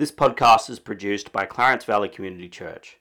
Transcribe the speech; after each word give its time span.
This 0.00 0.10
podcast 0.10 0.70
is 0.70 0.78
produced 0.78 1.30
by 1.30 1.44
Clarence 1.44 1.84
Valley 1.84 2.08
Community 2.08 2.48
Church. 2.48 2.96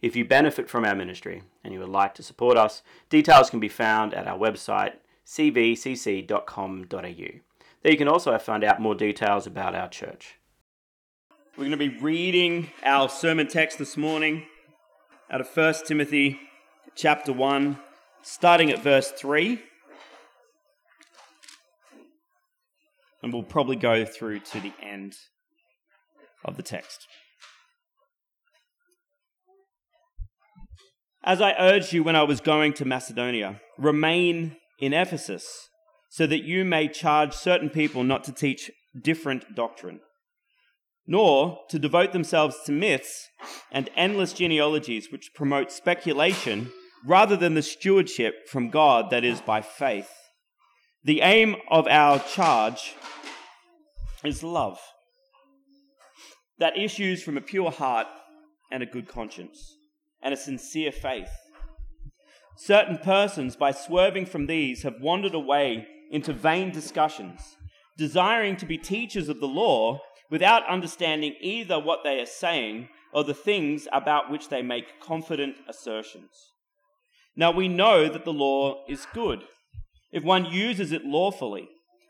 If 0.00 0.14
you 0.14 0.24
benefit 0.24 0.70
from 0.70 0.84
our 0.84 0.94
ministry 0.94 1.42
and 1.64 1.74
you 1.74 1.80
would 1.80 1.88
like 1.88 2.14
to 2.14 2.22
support 2.22 2.56
us, 2.56 2.84
details 3.10 3.50
can 3.50 3.58
be 3.58 3.68
found 3.68 4.14
at 4.14 4.28
our 4.28 4.38
website 4.38 4.92
cvcc.com.au. 5.26 6.86
There 6.92 7.92
you 7.92 7.98
can 7.98 8.06
also 8.06 8.38
find 8.38 8.62
out 8.62 8.80
more 8.80 8.94
details 8.94 9.48
about 9.48 9.74
our 9.74 9.88
church. 9.88 10.38
We're 11.56 11.68
going 11.68 11.72
to 11.72 11.76
be 11.76 11.98
reading 11.98 12.70
our 12.84 13.08
sermon 13.08 13.48
text 13.48 13.78
this 13.78 13.96
morning 13.96 14.46
out 15.32 15.40
of 15.40 15.48
1 15.48 15.74
Timothy 15.86 16.38
chapter 16.94 17.32
1, 17.32 17.76
starting 18.22 18.70
at 18.70 18.80
verse 18.80 19.10
3. 19.10 19.60
And 23.24 23.32
we'll 23.32 23.42
probably 23.42 23.74
go 23.74 24.04
through 24.04 24.38
to 24.38 24.60
the 24.60 24.72
end 24.80 25.16
of 26.48 26.56
the 26.56 26.62
text. 26.62 27.06
As 31.22 31.40
I 31.40 31.54
urged 31.58 31.92
you 31.92 32.02
when 32.02 32.16
I 32.16 32.22
was 32.22 32.40
going 32.40 32.72
to 32.74 32.84
Macedonia, 32.84 33.60
remain 33.76 34.56
in 34.80 34.94
Ephesus, 34.94 35.68
so 36.08 36.26
that 36.26 36.44
you 36.44 36.64
may 36.64 36.88
charge 36.88 37.34
certain 37.34 37.68
people 37.68 38.02
not 38.02 38.24
to 38.24 38.32
teach 38.32 38.70
different 39.00 39.54
doctrine, 39.54 40.00
nor 41.06 41.58
to 41.68 41.78
devote 41.78 42.12
themselves 42.12 42.56
to 42.64 42.72
myths 42.72 43.28
and 43.70 43.90
endless 43.94 44.32
genealogies 44.32 45.12
which 45.12 45.34
promote 45.34 45.70
speculation 45.70 46.72
rather 47.04 47.36
than 47.36 47.54
the 47.54 47.62
stewardship 47.62 48.48
from 48.48 48.70
God 48.70 49.10
that 49.10 49.24
is 49.24 49.40
by 49.40 49.60
faith. 49.60 50.10
The 51.04 51.20
aim 51.20 51.56
of 51.70 51.86
our 51.86 52.18
charge 52.20 52.94
is 54.24 54.42
love 54.42 54.80
that 56.58 56.76
issues 56.76 57.22
from 57.22 57.36
a 57.36 57.42
pure 57.42 57.70
heart 57.70 58.06
and 58.70 58.82
a 58.82 58.86
good 58.86 59.08
conscience 59.08 59.76
and 60.22 60.34
a 60.34 60.36
sincere 60.36 60.92
faith. 60.92 61.30
Certain 62.56 62.98
persons, 62.98 63.54
by 63.54 63.70
swerving 63.70 64.26
from 64.26 64.46
these, 64.46 64.82
have 64.82 65.00
wandered 65.00 65.34
away 65.34 65.86
into 66.10 66.32
vain 66.32 66.72
discussions, 66.72 67.56
desiring 67.96 68.56
to 68.56 68.66
be 68.66 68.76
teachers 68.76 69.28
of 69.28 69.40
the 69.40 69.46
law 69.46 70.00
without 70.30 70.68
understanding 70.68 71.34
either 71.40 71.78
what 71.78 72.00
they 72.02 72.20
are 72.20 72.26
saying 72.26 72.88
or 73.12 73.24
the 73.24 73.34
things 73.34 73.86
about 73.92 74.30
which 74.30 74.48
they 74.48 74.60
make 74.60 75.00
confident 75.00 75.56
assertions. 75.68 76.52
Now 77.36 77.52
we 77.52 77.68
know 77.68 78.08
that 78.08 78.24
the 78.24 78.32
law 78.32 78.84
is 78.88 79.06
good 79.14 79.44
if 80.10 80.24
one 80.24 80.46
uses 80.46 80.90
it 80.92 81.04
lawfully, 81.04 81.68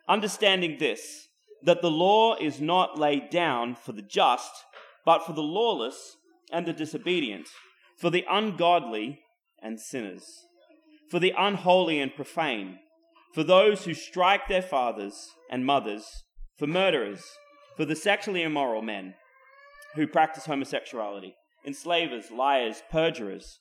understanding 0.08 0.76
this 0.78 1.27
that 1.62 1.82
the 1.82 1.90
law 1.90 2.36
is 2.36 2.60
not 2.60 2.98
laid 2.98 3.30
down 3.30 3.74
for 3.74 3.92
the 3.92 4.02
just, 4.02 4.64
but 5.04 5.24
for 5.24 5.32
the 5.32 5.42
lawless 5.42 6.16
and 6.52 6.66
the 6.66 6.72
disobedient, 6.72 7.48
for 7.96 8.10
the 8.10 8.24
ungodly 8.30 9.20
and 9.62 9.80
sinners, 9.80 10.24
for 11.10 11.18
the 11.18 11.34
unholy 11.36 12.00
and 12.00 12.14
profane, 12.14 12.78
for 13.34 13.42
those 13.42 13.84
who 13.84 13.94
strike 13.94 14.48
their 14.48 14.62
fathers 14.62 15.30
and 15.50 15.66
mothers, 15.66 16.24
for 16.56 16.66
murderers, 16.66 17.22
for 17.76 17.84
the 17.84 17.96
sexually 17.96 18.42
immoral 18.42 18.82
men 18.82 19.14
who 19.94 20.06
practice 20.06 20.46
homosexuality, 20.46 21.34
enslavers, 21.66 22.30
liars, 22.30 22.82
perjurers, 22.90 23.60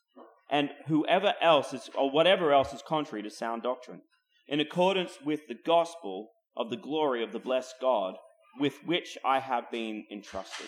and 0.50 0.70
whoever 0.88 1.34
else 1.42 1.74
is, 1.74 1.90
or 1.96 2.10
whatever 2.10 2.54
else 2.54 2.74
is 2.74 2.82
contrary 2.82 3.24
to 3.24 3.30
sound 3.30 3.64
doctrine, 3.64 4.02
in 4.48 4.60
accordance 4.60 5.18
with 5.24 5.48
the 5.48 5.58
gospel 5.66 6.30
of 6.58 6.70
the 6.70 6.78
glory 6.78 7.24
of 7.24 7.32
the 7.32 7.40
blessed 7.40 7.76
God 7.80 8.16
with 8.60 8.74
which 8.86 9.18
I 9.24 9.40
have 9.40 9.72
been 9.72 10.06
entrusted. 10.12 10.68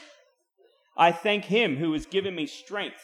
I 0.96 1.12
thank 1.12 1.46
him 1.46 1.78
who 1.78 1.94
has 1.94 2.06
given 2.06 2.36
me 2.36 2.46
strength, 2.46 3.02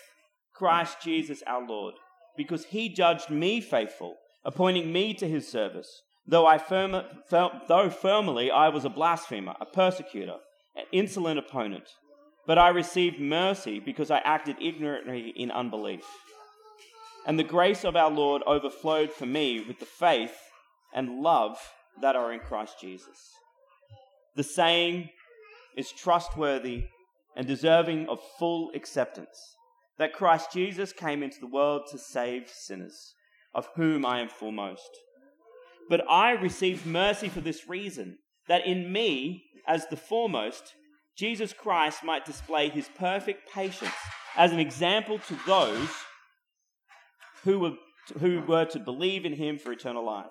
Christ 0.53 0.97
Jesus 1.01 1.41
our 1.47 1.65
Lord, 1.65 1.95
because 2.37 2.65
he 2.65 2.89
judged 2.89 3.29
me 3.29 3.61
faithful, 3.61 4.17
appointing 4.43 4.91
me 4.91 5.13
to 5.15 5.27
his 5.27 5.47
service, 5.47 6.01
though 6.27 6.45
I 6.45 6.57
firm, 6.57 7.03
though 7.29 7.89
firmly 7.89 8.51
I 8.51 8.69
was 8.69 8.85
a 8.85 8.89
blasphemer, 8.89 9.55
a 9.59 9.65
persecutor, 9.65 10.37
an 10.75 10.85
insolent 10.91 11.39
opponent. 11.39 11.89
But 12.45 12.59
I 12.59 12.69
received 12.69 13.19
mercy 13.19 13.79
because 13.79 14.11
I 14.11 14.19
acted 14.19 14.57
ignorantly 14.61 15.33
in 15.35 15.49
unbelief. 15.49 16.05
And 17.25 17.39
the 17.39 17.43
grace 17.43 17.83
of 17.83 17.95
our 17.95 18.11
Lord 18.11 18.43
overflowed 18.45 19.11
for 19.11 19.25
me 19.25 19.63
with 19.65 19.79
the 19.79 19.85
faith 19.85 20.37
and 20.93 21.21
love 21.21 21.57
that 22.01 22.15
are 22.15 22.33
in 22.33 22.39
Christ 22.39 22.79
Jesus. 22.79 23.31
The 24.35 24.43
saying 24.43 25.09
is 25.77 25.91
trustworthy 25.91 26.85
and 27.35 27.47
deserving 27.47 28.07
of 28.09 28.19
full 28.37 28.71
acceptance 28.75 29.55
that 29.97 30.13
Christ 30.13 30.51
Jesus 30.51 30.91
came 30.91 31.23
into 31.23 31.39
the 31.39 31.47
world 31.47 31.83
to 31.91 31.97
save 31.97 32.49
sinners, 32.49 33.13
of 33.53 33.69
whom 33.75 34.05
I 34.05 34.19
am 34.19 34.27
foremost. 34.27 34.89
But 35.89 36.03
I 36.09 36.31
received 36.31 36.85
mercy 36.85 37.29
for 37.29 37.39
this 37.39 37.69
reason, 37.69 38.17
that 38.47 38.65
in 38.65 38.91
me, 38.91 39.43
as 39.67 39.87
the 39.87 39.95
foremost, 39.95 40.73
Jesus 41.17 41.53
Christ 41.53 42.03
might 42.03 42.25
display 42.25 42.69
his 42.69 42.89
perfect 42.97 43.49
patience 43.51 43.93
as 44.35 44.51
an 44.51 44.59
example 44.59 45.19
to 45.19 45.39
those 45.47 45.89
who 47.43 47.59
were, 47.59 47.73
who 48.19 48.41
were 48.41 48.65
to 48.65 48.79
believe 48.79 49.23
in 49.23 49.33
him 49.33 49.57
for 49.57 49.71
eternal 49.71 50.05
life 50.05 50.27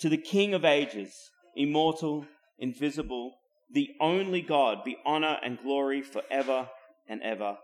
to 0.00 0.08
the 0.08 0.16
King 0.16 0.54
of 0.54 0.64
ages, 0.64 1.30
immortal, 1.54 2.26
invisible, 2.58 3.34
the 3.72 3.90
only 4.00 4.40
God, 4.40 4.78
be 4.84 4.96
honor 5.04 5.38
and 5.44 5.58
glory 5.62 6.02
forever 6.02 6.68
and 7.08 7.22
ever. 7.22 7.58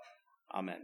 Amen. 0.54 0.82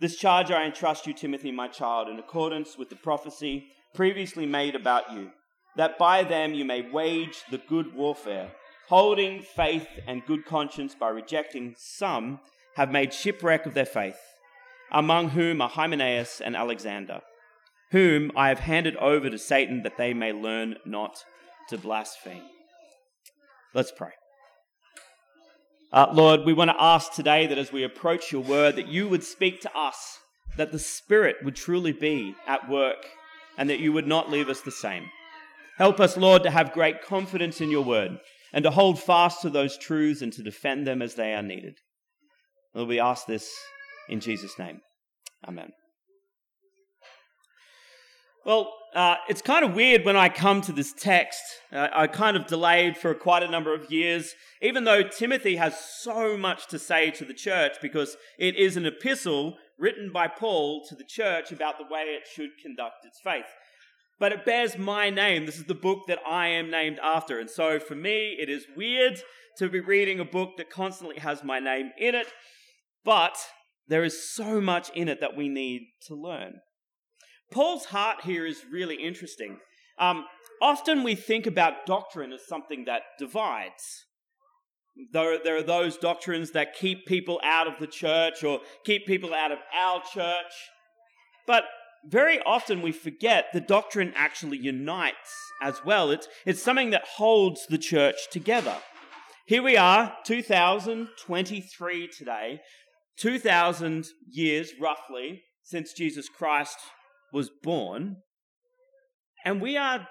This 0.00 0.16
charge 0.16 0.50
I 0.50 0.64
entrust 0.64 1.06
you, 1.06 1.14
Timothy, 1.14 1.52
my 1.52 1.68
child, 1.68 2.08
in 2.08 2.18
accordance 2.18 2.76
with 2.76 2.90
the 2.90 2.96
prophecy 2.96 3.68
previously 3.94 4.44
made 4.44 4.74
about 4.74 5.12
you, 5.12 5.30
that 5.76 5.96
by 5.96 6.22
them 6.22 6.52
you 6.52 6.64
may 6.64 6.82
wage 6.82 7.42
the 7.50 7.58
good 7.58 7.94
warfare, 7.94 8.52
holding 8.88 9.40
faith 9.40 9.88
and 10.06 10.26
good 10.26 10.44
conscience 10.44 10.94
by 10.94 11.08
rejecting 11.08 11.74
some 11.78 12.40
have 12.74 12.90
made 12.90 13.14
shipwreck 13.14 13.64
of 13.64 13.72
their 13.72 13.86
faith, 13.86 14.18
among 14.92 15.30
whom 15.30 15.62
are 15.62 15.68
Hymenaeus 15.68 16.42
and 16.42 16.54
Alexander 16.54 17.20
whom 17.90 18.32
I 18.36 18.48
have 18.48 18.60
handed 18.60 18.96
over 18.96 19.30
to 19.30 19.38
Satan 19.38 19.82
that 19.82 19.96
they 19.96 20.12
may 20.14 20.32
learn 20.32 20.76
not 20.84 21.24
to 21.68 21.78
blaspheme. 21.78 22.42
Let's 23.74 23.92
pray. 23.92 24.10
Uh, 25.92 26.08
Lord, 26.12 26.40
we 26.44 26.52
want 26.52 26.70
to 26.70 26.82
ask 26.82 27.12
today 27.12 27.46
that 27.46 27.58
as 27.58 27.72
we 27.72 27.84
approach 27.84 28.32
your 28.32 28.42
word, 28.42 28.76
that 28.76 28.88
you 28.88 29.08
would 29.08 29.22
speak 29.22 29.60
to 29.60 29.76
us, 29.76 30.18
that 30.56 30.72
the 30.72 30.78
Spirit 30.78 31.36
would 31.44 31.56
truly 31.56 31.92
be 31.92 32.34
at 32.46 32.68
work, 32.68 33.06
and 33.56 33.70
that 33.70 33.80
you 33.80 33.92
would 33.92 34.06
not 34.06 34.30
leave 34.30 34.48
us 34.48 34.60
the 34.60 34.70
same. 34.70 35.08
Help 35.78 36.00
us, 36.00 36.16
Lord, 36.16 36.42
to 36.42 36.50
have 36.50 36.72
great 36.72 37.02
confidence 37.02 37.60
in 37.60 37.70
your 37.70 37.84
word 37.84 38.18
and 38.52 38.62
to 38.64 38.70
hold 38.70 38.98
fast 39.00 39.42
to 39.42 39.50
those 39.50 39.76
truths 39.76 40.22
and 40.22 40.32
to 40.32 40.42
defend 40.42 40.86
them 40.86 41.02
as 41.02 41.14
they 41.14 41.34
are 41.34 41.42
needed. 41.42 41.78
Lord, 42.74 42.88
we 42.88 43.00
ask 43.00 43.26
this 43.26 43.50
in 44.08 44.20
Jesus' 44.20 44.58
name. 44.58 44.80
Amen. 45.46 45.70
Well, 48.46 48.72
uh, 48.94 49.16
it's 49.28 49.42
kind 49.42 49.64
of 49.64 49.74
weird 49.74 50.04
when 50.04 50.16
I 50.16 50.28
come 50.28 50.60
to 50.62 50.72
this 50.72 50.92
text. 50.92 51.42
Uh, 51.72 51.88
I 51.92 52.06
kind 52.06 52.36
of 52.36 52.46
delayed 52.46 52.96
for 52.96 53.12
quite 53.12 53.42
a 53.42 53.50
number 53.50 53.74
of 53.74 53.90
years, 53.90 54.36
even 54.62 54.84
though 54.84 55.02
Timothy 55.02 55.56
has 55.56 55.76
so 56.00 56.36
much 56.36 56.68
to 56.68 56.78
say 56.78 57.10
to 57.10 57.24
the 57.24 57.34
church 57.34 57.78
because 57.82 58.16
it 58.38 58.54
is 58.54 58.76
an 58.76 58.86
epistle 58.86 59.56
written 59.80 60.12
by 60.12 60.28
Paul 60.28 60.84
to 60.88 60.94
the 60.94 61.02
church 61.02 61.50
about 61.50 61.76
the 61.76 61.92
way 61.92 62.02
it 62.02 62.28
should 62.32 62.50
conduct 62.62 63.04
its 63.04 63.18
faith. 63.18 63.52
But 64.20 64.30
it 64.30 64.46
bears 64.46 64.78
my 64.78 65.10
name. 65.10 65.44
This 65.44 65.58
is 65.58 65.64
the 65.64 65.74
book 65.74 66.06
that 66.06 66.20
I 66.24 66.46
am 66.46 66.70
named 66.70 67.00
after. 67.02 67.40
And 67.40 67.50
so 67.50 67.80
for 67.80 67.96
me, 67.96 68.36
it 68.38 68.48
is 68.48 68.64
weird 68.76 69.20
to 69.58 69.68
be 69.68 69.80
reading 69.80 70.20
a 70.20 70.24
book 70.24 70.50
that 70.58 70.70
constantly 70.70 71.18
has 71.18 71.42
my 71.42 71.58
name 71.58 71.90
in 71.98 72.14
it. 72.14 72.28
But 73.04 73.36
there 73.88 74.04
is 74.04 74.32
so 74.32 74.60
much 74.60 74.88
in 74.90 75.08
it 75.08 75.20
that 75.20 75.36
we 75.36 75.48
need 75.48 75.88
to 76.06 76.14
learn. 76.14 76.60
Paul's 77.50 77.86
heart 77.86 78.22
here 78.24 78.46
is 78.46 78.62
really 78.70 78.96
interesting. 78.96 79.58
Um, 79.98 80.24
often 80.60 81.02
we 81.02 81.14
think 81.14 81.46
about 81.46 81.86
doctrine 81.86 82.32
as 82.32 82.46
something 82.46 82.84
that 82.86 83.02
divides. 83.18 84.04
There, 85.12 85.38
there 85.42 85.56
are 85.56 85.62
those 85.62 85.96
doctrines 85.96 86.52
that 86.52 86.74
keep 86.74 87.06
people 87.06 87.40
out 87.44 87.66
of 87.66 87.78
the 87.78 87.86
church 87.86 88.42
or 88.42 88.60
keep 88.84 89.06
people 89.06 89.34
out 89.34 89.52
of 89.52 89.58
our 89.74 90.02
church. 90.12 90.52
But 91.46 91.64
very 92.08 92.40
often 92.42 92.82
we 92.82 92.92
forget 92.92 93.46
the 93.52 93.60
doctrine 93.60 94.12
actually 94.16 94.58
unites 94.58 95.34
as 95.62 95.84
well. 95.84 96.10
It's, 96.10 96.28
it's 96.44 96.62
something 96.62 96.90
that 96.90 97.04
holds 97.04 97.66
the 97.66 97.78
church 97.78 98.16
together. 98.30 98.76
Here 99.46 99.62
we 99.62 99.76
are, 99.76 100.16
2023 100.24 102.08
today, 102.08 102.60
2,000 103.18 104.06
years 104.28 104.72
roughly 104.80 105.42
since 105.62 105.92
Jesus 105.92 106.28
Christ 106.28 106.78
was 107.32 107.50
born, 107.62 108.16
and 109.44 109.60
we 109.60 109.76
are 109.76 110.08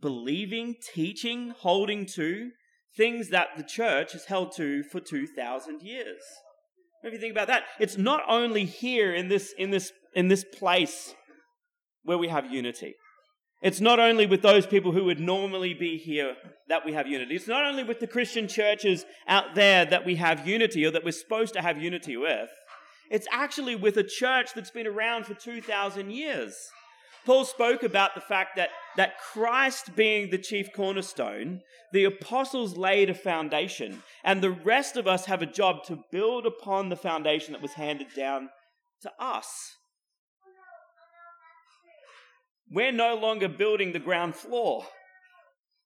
believing, 0.00 0.76
teaching, 0.94 1.54
holding 1.58 2.06
to 2.14 2.50
things 2.96 3.28
that 3.30 3.48
the 3.56 3.62
church 3.62 4.12
has 4.12 4.26
held 4.26 4.52
to 4.56 4.82
for 4.82 5.00
2,000 5.00 5.82
years. 5.82 6.22
If 7.02 7.12
you 7.12 7.18
think 7.18 7.32
about 7.32 7.46
that, 7.48 7.64
it's 7.78 7.96
not 7.96 8.22
only 8.28 8.64
here 8.64 9.14
in 9.14 9.28
this, 9.28 9.54
in 9.56 9.70
this, 9.70 9.92
in 10.14 10.28
this 10.28 10.44
place 10.44 11.14
where 12.02 12.18
we 12.18 12.28
have 12.28 12.50
unity. 12.50 12.94
It's 13.62 13.80
not 13.80 13.98
only 13.98 14.26
with 14.26 14.40
those 14.40 14.66
people 14.66 14.92
who 14.92 15.04
would 15.04 15.20
normally 15.20 15.74
be 15.74 15.98
here 15.98 16.34
that 16.68 16.84
we 16.84 16.94
have 16.94 17.06
unity. 17.06 17.36
It's 17.36 17.46
not 17.46 17.64
only 17.64 17.84
with 17.84 18.00
the 18.00 18.06
Christian 18.06 18.48
churches 18.48 19.04
out 19.28 19.54
there 19.54 19.84
that 19.84 20.06
we 20.06 20.16
have 20.16 20.46
unity 20.46 20.84
or 20.86 20.90
that 20.90 21.04
we're 21.04 21.12
supposed 21.12 21.52
to 21.54 21.62
have 21.62 21.80
unity 21.80 22.16
with. 22.16 22.48
It's 23.10 23.26
actually 23.32 23.74
with 23.74 23.96
a 23.96 24.04
church 24.04 24.54
that's 24.54 24.70
been 24.70 24.86
around 24.86 25.26
for 25.26 25.34
2,000 25.34 26.10
years. 26.10 26.54
Paul 27.26 27.44
spoke 27.44 27.82
about 27.82 28.14
the 28.14 28.20
fact 28.20 28.56
that, 28.56 28.70
that 28.96 29.18
Christ 29.18 29.94
being 29.94 30.30
the 30.30 30.38
chief 30.38 30.72
cornerstone, 30.74 31.60
the 31.92 32.04
apostles 32.04 32.76
laid 32.76 33.10
a 33.10 33.14
foundation, 33.14 34.02
and 34.24 34.40
the 34.40 34.50
rest 34.50 34.96
of 34.96 35.06
us 35.06 35.26
have 35.26 35.42
a 35.42 35.46
job 35.46 35.84
to 35.84 36.04
build 36.10 36.46
upon 36.46 36.88
the 36.88 36.96
foundation 36.96 37.52
that 37.52 37.62
was 37.62 37.72
handed 37.72 38.08
down 38.16 38.48
to 39.02 39.10
us. 39.18 39.46
We're 42.70 42.92
no 42.92 43.16
longer 43.16 43.48
building 43.48 43.92
the 43.92 43.98
ground 43.98 44.36
floor. 44.36 44.86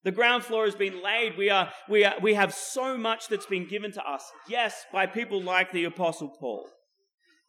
The 0.05 0.13
ground 0.13 0.45
floor 0.45 0.67
has 0.67 0.75
been 0.75 1.03
laid. 1.03 1.39
We, 1.39 1.49
are, 1.49 1.73
we, 1.89 2.05
are, 2.05 2.15
we 2.21 2.35
have 2.35 2.53
so 2.53 2.99
much 2.99 3.29
that's 3.29 3.47
been 3.47 3.67
given 3.67 3.91
to 3.93 4.05
us. 4.07 4.31
Yes, 4.49 4.85
by 4.93 5.07
people 5.07 5.43
like 5.43 5.73
the 5.73 5.85
Apostle 5.85 6.29
Paul. 6.29 6.69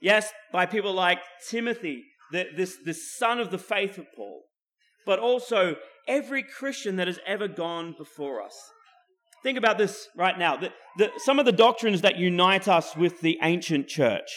Yes, 0.05 0.31
by 0.51 0.67
people 0.67 0.93
like 0.93 1.17
Timothy, 1.49 2.03
the, 2.31 2.45
this, 2.55 2.77
this 2.85 3.17
son 3.17 3.39
of 3.39 3.49
the 3.49 3.57
faith 3.57 3.97
of 3.97 4.05
Paul. 4.15 4.43
But 5.03 5.17
also 5.17 5.77
every 6.07 6.43
Christian 6.43 6.97
that 6.97 7.07
has 7.07 7.17
ever 7.25 7.47
gone 7.47 7.95
before 7.97 8.43
us. 8.43 8.53
Think 9.41 9.57
about 9.57 9.79
this 9.79 10.07
right 10.15 10.37
now. 10.37 10.57
The, 10.57 10.71
the, 10.99 11.11
some 11.17 11.39
of 11.39 11.47
the 11.47 11.51
doctrines 11.51 12.01
that 12.01 12.19
unite 12.19 12.67
us 12.67 12.95
with 12.95 13.21
the 13.21 13.39
ancient 13.41 13.87
church. 13.87 14.29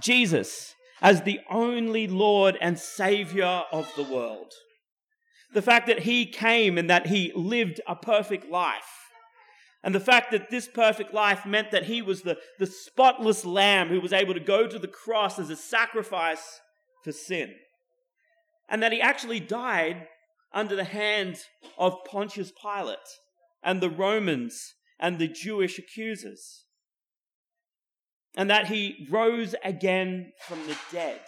Jesus, 0.00 0.74
as 1.02 1.20
the 1.20 1.40
only 1.50 2.06
Lord 2.06 2.56
and 2.58 2.78
Savior 2.78 3.64
of 3.70 3.92
the 3.96 4.04
world. 4.04 4.50
The 5.52 5.60
fact 5.60 5.88
that 5.88 6.04
He 6.04 6.24
came 6.24 6.78
and 6.78 6.88
that 6.88 7.08
He 7.08 7.32
lived 7.36 7.82
a 7.86 7.94
perfect 7.94 8.50
life. 8.50 9.03
And 9.84 9.94
the 9.94 10.00
fact 10.00 10.32
that 10.32 10.50
this 10.50 10.66
perfect 10.66 11.14
life 11.14 11.46
meant 11.46 11.70
that 11.70 11.84
He 11.84 12.02
was 12.02 12.22
the, 12.22 12.38
the 12.58 12.66
spotless 12.66 13.44
Lamb 13.44 13.88
who 13.88 14.00
was 14.00 14.12
able 14.12 14.34
to 14.34 14.40
go 14.40 14.66
to 14.66 14.78
the 14.78 14.88
cross 14.88 15.38
as 15.38 15.50
a 15.50 15.56
sacrifice 15.56 16.60
for 17.04 17.12
sin. 17.12 17.54
And 18.68 18.82
that 18.82 18.92
He 18.92 19.00
actually 19.00 19.40
died 19.40 20.08
under 20.52 20.74
the 20.74 20.84
hand 20.84 21.36
of 21.78 22.04
Pontius 22.10 22.50
Pilate 22.60 22.98
and 23.62 23.80
the 23.80 23.90
Romans 23.90 24.74
and 24.98 25.18
the 25.18 25.28
Jewish 25.28 25.78
accusers 25.78 26.64
and 28.36 28.50
that 28.50 28.66
he 28.68 29.06
rose 29.10 29.54
again 29.64 30.32
from 30.40 30.66
the 30.66 30.76
dead. 30.90 31.20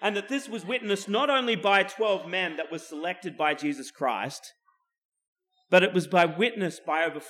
And 0.00 0.16
that 0.16 0.28
this 0.28 0.48
was 0.48 0.64
witnessed 0.64 1.08
not 1.08 1.30
only 1.30 1.56
by 1.56 1.82
12 1.82 2.28
men 2.28 2.56
that 2.56 2.70
were 2.70 2.78
selected 2.78 3.36
by 3.36 3.54
Jesus 3.54 3.90
Christ, 3.90 4.52
but 5.70 5.82
it 5.82 5.92
was 5.92 6.06
by 6.06 6.24
witness 6.24 6.80
by 6.84 7.04
over 7.04 7.20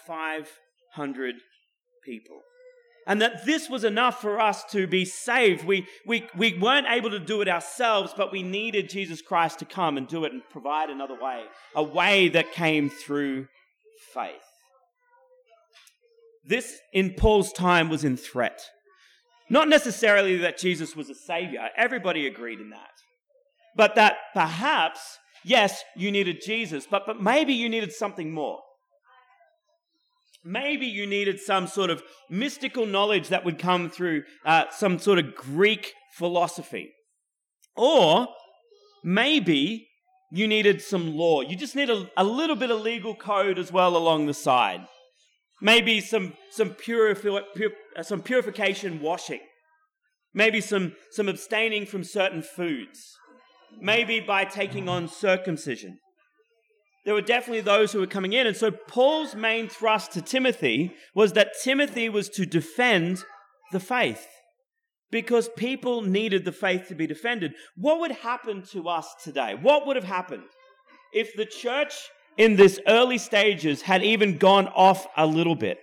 500 0.99 1.37
people. 2.05 2.41
And 3.07 3.23
that 3.23 3.47
this 3.47 3.71
was 3.71 3.85
enough 3.85 4.21
for 4.21 4.39
us 4.39 4.65
to 4.73 4.87
be 4.87 5.05
saved. 5.07 5.65
We, 5.65 5.87
we, 6.05 6.27
we 6.37 6.59
weren't 6.59 6.89
able 6.91 7.11
to 7.11 7.19
do 7.19 7.41
it 7.41 7.49
ourselves, 7.49 8.13
but 8.15 8.33
we 8.33 8.43
needed 8.43 8.91
Jesus 8.91 9.23
Christ 9.23 9.61
to 9.61 9.65
come 9.65 9.97
and 9.97 10.07
do 10.07 10.25
it 10.25 10.33
and 10.33 10.43
provide 10.51 10.91
another 10.91 11.17
way, 11.19 11.45
a 11.75 11.83
way 11.83 12.29
that 12.29 12.53
came 12.53 12.91
through 12.91 13.47
faith. 14.13 14.35
This, 16.45 16.79
in 16.93 17.15
Paul's 17.15 17.53
time, 17.53 17.89
was 17.89 18.05
in 18.05 18.17
threat. 18.19 18.61
Not 19.49 19.69
necessarily 19.69 20.37
that 20.39 20.59
Jesus 20.59 20.95
was 20.95 21.09
a 21.09 21.15
savior, 21.15 21.69
everybody 21.77 22.27
agreed 22.27 22.61
in 22.61 22.71
that. 22.71 22.91
But 23.75 23.95
that 23.95 24.17
perhaps, 24.35 25.19
yes, 25.45 25.83
you 25.97 26.11
needed 26.11 26.43
Jesus, 26.45 26.87
but, 26.91 27.05
but 27.07 27.23
maybe 27.23 27.55
you 27.55 27.71
needed 27.71 27.93
something 27.93 28.33
more. 28.33 28.59
Maybe 30.51 30.87
you 30.87 31.07
needed 31.07 31.41
some 31.41 31.67
sort 31.67 31.91
of 31.91 32.03
mystical 32.31 32.87
knowledge 32.87 33.29
that 33.29 33.45
would 33.45 33.59
come 33.59 33.91
through 33.91 34.23
uh, 34.47 34.65
some 34.71 34.99
sort 34.99 35.19
of 35.19 35.35
Greek 35.35 35.93
philosophy. 36.15 36.91
Or 37.77 38.29
maybe 39.05 39.89
you 40.33 40.49
needed 40.49 40.81
some 40.81 41.15
law. 41.15 41.43
You 41.43 41.55
just 41.55 41.77
need 41.77 41.91
a, 41.91 42.11
a 42.17 42.25
little 42.25 42.57
bit 42.57 42.71
of 42.71 42.81
legal 42.81 43.15
code 43.15 43.59
as 43.59 43.71
well 43.71 43.95
along 43.95 44.25
the 44.25 44.33
side. 44.33 44.87
Maybe 45.61 46.01
some, 46.01 46.33
some, 46.51 46.71
purifi- 46.71 47.45
pur- 47.55 47.77
uh, 47.95 48.03
some 48.03 48.23
purification 48.23 49.03
washing. 49.03 49.41
Maybe 50.33 50.63
some, 50.63 50.95
some 51.11 51.29
abstaining 51.29 51.85
from 51.85 52.05
certain 52.05 52.41
foods. 52.41 52.99
Maybe 53.83 54.19
by 54.19 54.47
taking 54.47 54.89
on 54.89 55.09
circumcision. 55.09 55.99
There 57.05 57.15
were 57.15 57.23
definitely 57.23 57.63
those 57.63 57.93
who 57.93 58.01
were 58.01 58.07
coming 58.07 58.33
in. 58.33 58.47
And 58.47 58.57
so 58.57 58.71
Paul's 58.71 59.35
main 59.35 59.69
thrust 59.69 60.13
to 60.13 60.23
Timothy 60.23 60.95
was 61.15 61.33
that 61.33 61.53
Timothy 61.63 62.09
was 62.09 62.29
to 62.31 62.45
defend 62.45 63.25
the 63.73 63.81
faith 63.81 64.27
because 65.11 65.49
people 65.57 66.03
needed 66.03 66.45
the 66.45 66.53
faith 66.53 66.89
to 66.89 66.95
be 66.95 67.07
defended. 67.07 67.55
What 67.77 68.01
would 68.01 68.13
happen 68.13 68.63
to 68.73 68.89
us 68.89 69.15
today? 69.23 69.55
What 69.61 69.87
would 69.87 69.97
have 69.97 70.05
happened 70.05 70.45
if 71.13 71.35
the 71.35 71.47
church 71.47 71.95
in 72.39 72.55
this 72.57 72.81
early 72.87 73.19
stages 73.19 73.83
had 73.83 74.03
even 74.03 74.39
gone 74.39 74.69
off 74.69 75.07
a 75.17 75.27
little 75.27 75.57
bit. 75.57 75.79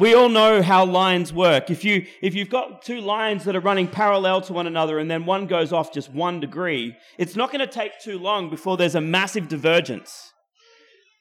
We 0.00 0.14
all 0.14 0.30
know 0.30 0.62
how 0.62 0.86
lines 0.86 1.30
work. 1.30 1.68
If, 1.70 1.84
you, 1.84 2.06
if 2.22 2.34
you've 2.34 2.48
got 2.48 2.80
two 2.80 3.02
lines 3.02 3.44
that 3.44 3.54
are 3.54 3.60
running 3.60 3.86
parallel 3.86 4.40
to 4.40 4.54
one 4.54 4.66
another 4.66 4.98
and 4.98 5.10
then 5.10 5.26
one 5.26 5.46
goes 5.46 5.74
off 5.74 5.92
just 5.92 6.10
one 6.10 6.40
degree, 6.40 6.96
it's 7.18 7.36
not 7.36 7.52
going 7.52 7.60
to 7.60 7.70
take 7.70 8.00
too 8.00 8.18
long 8.18 8.48
before 8.48 8.78
there's 8.78 8.94
a 8.94 9.00
massive 9.02 9.46
divergence. 9.46 10.32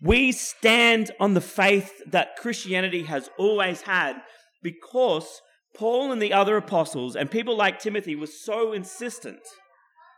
We 0.02 0.31
stand 0.31 1.12
on 1.20 1.34
the 1.34 1.42
faith 1.42 1.92
that 2.08 2.38
Christianity 2.38 3.04
has 3.04 3.30
always 3.38 3.81
had 3.81 4.22
because 4.64 5.42
Paul 5.75 6.14
and 6.14 6.22
the 6.22 6.32
other 6.32 6.56
apostles 6.56 7.18
and 7.18 7.30
people 7.30 7.58
like 7.58 7.80
Timothy 7.80 8.16
were 8.16 8.28
so 8.28 8.72
insistent 8.72 9.42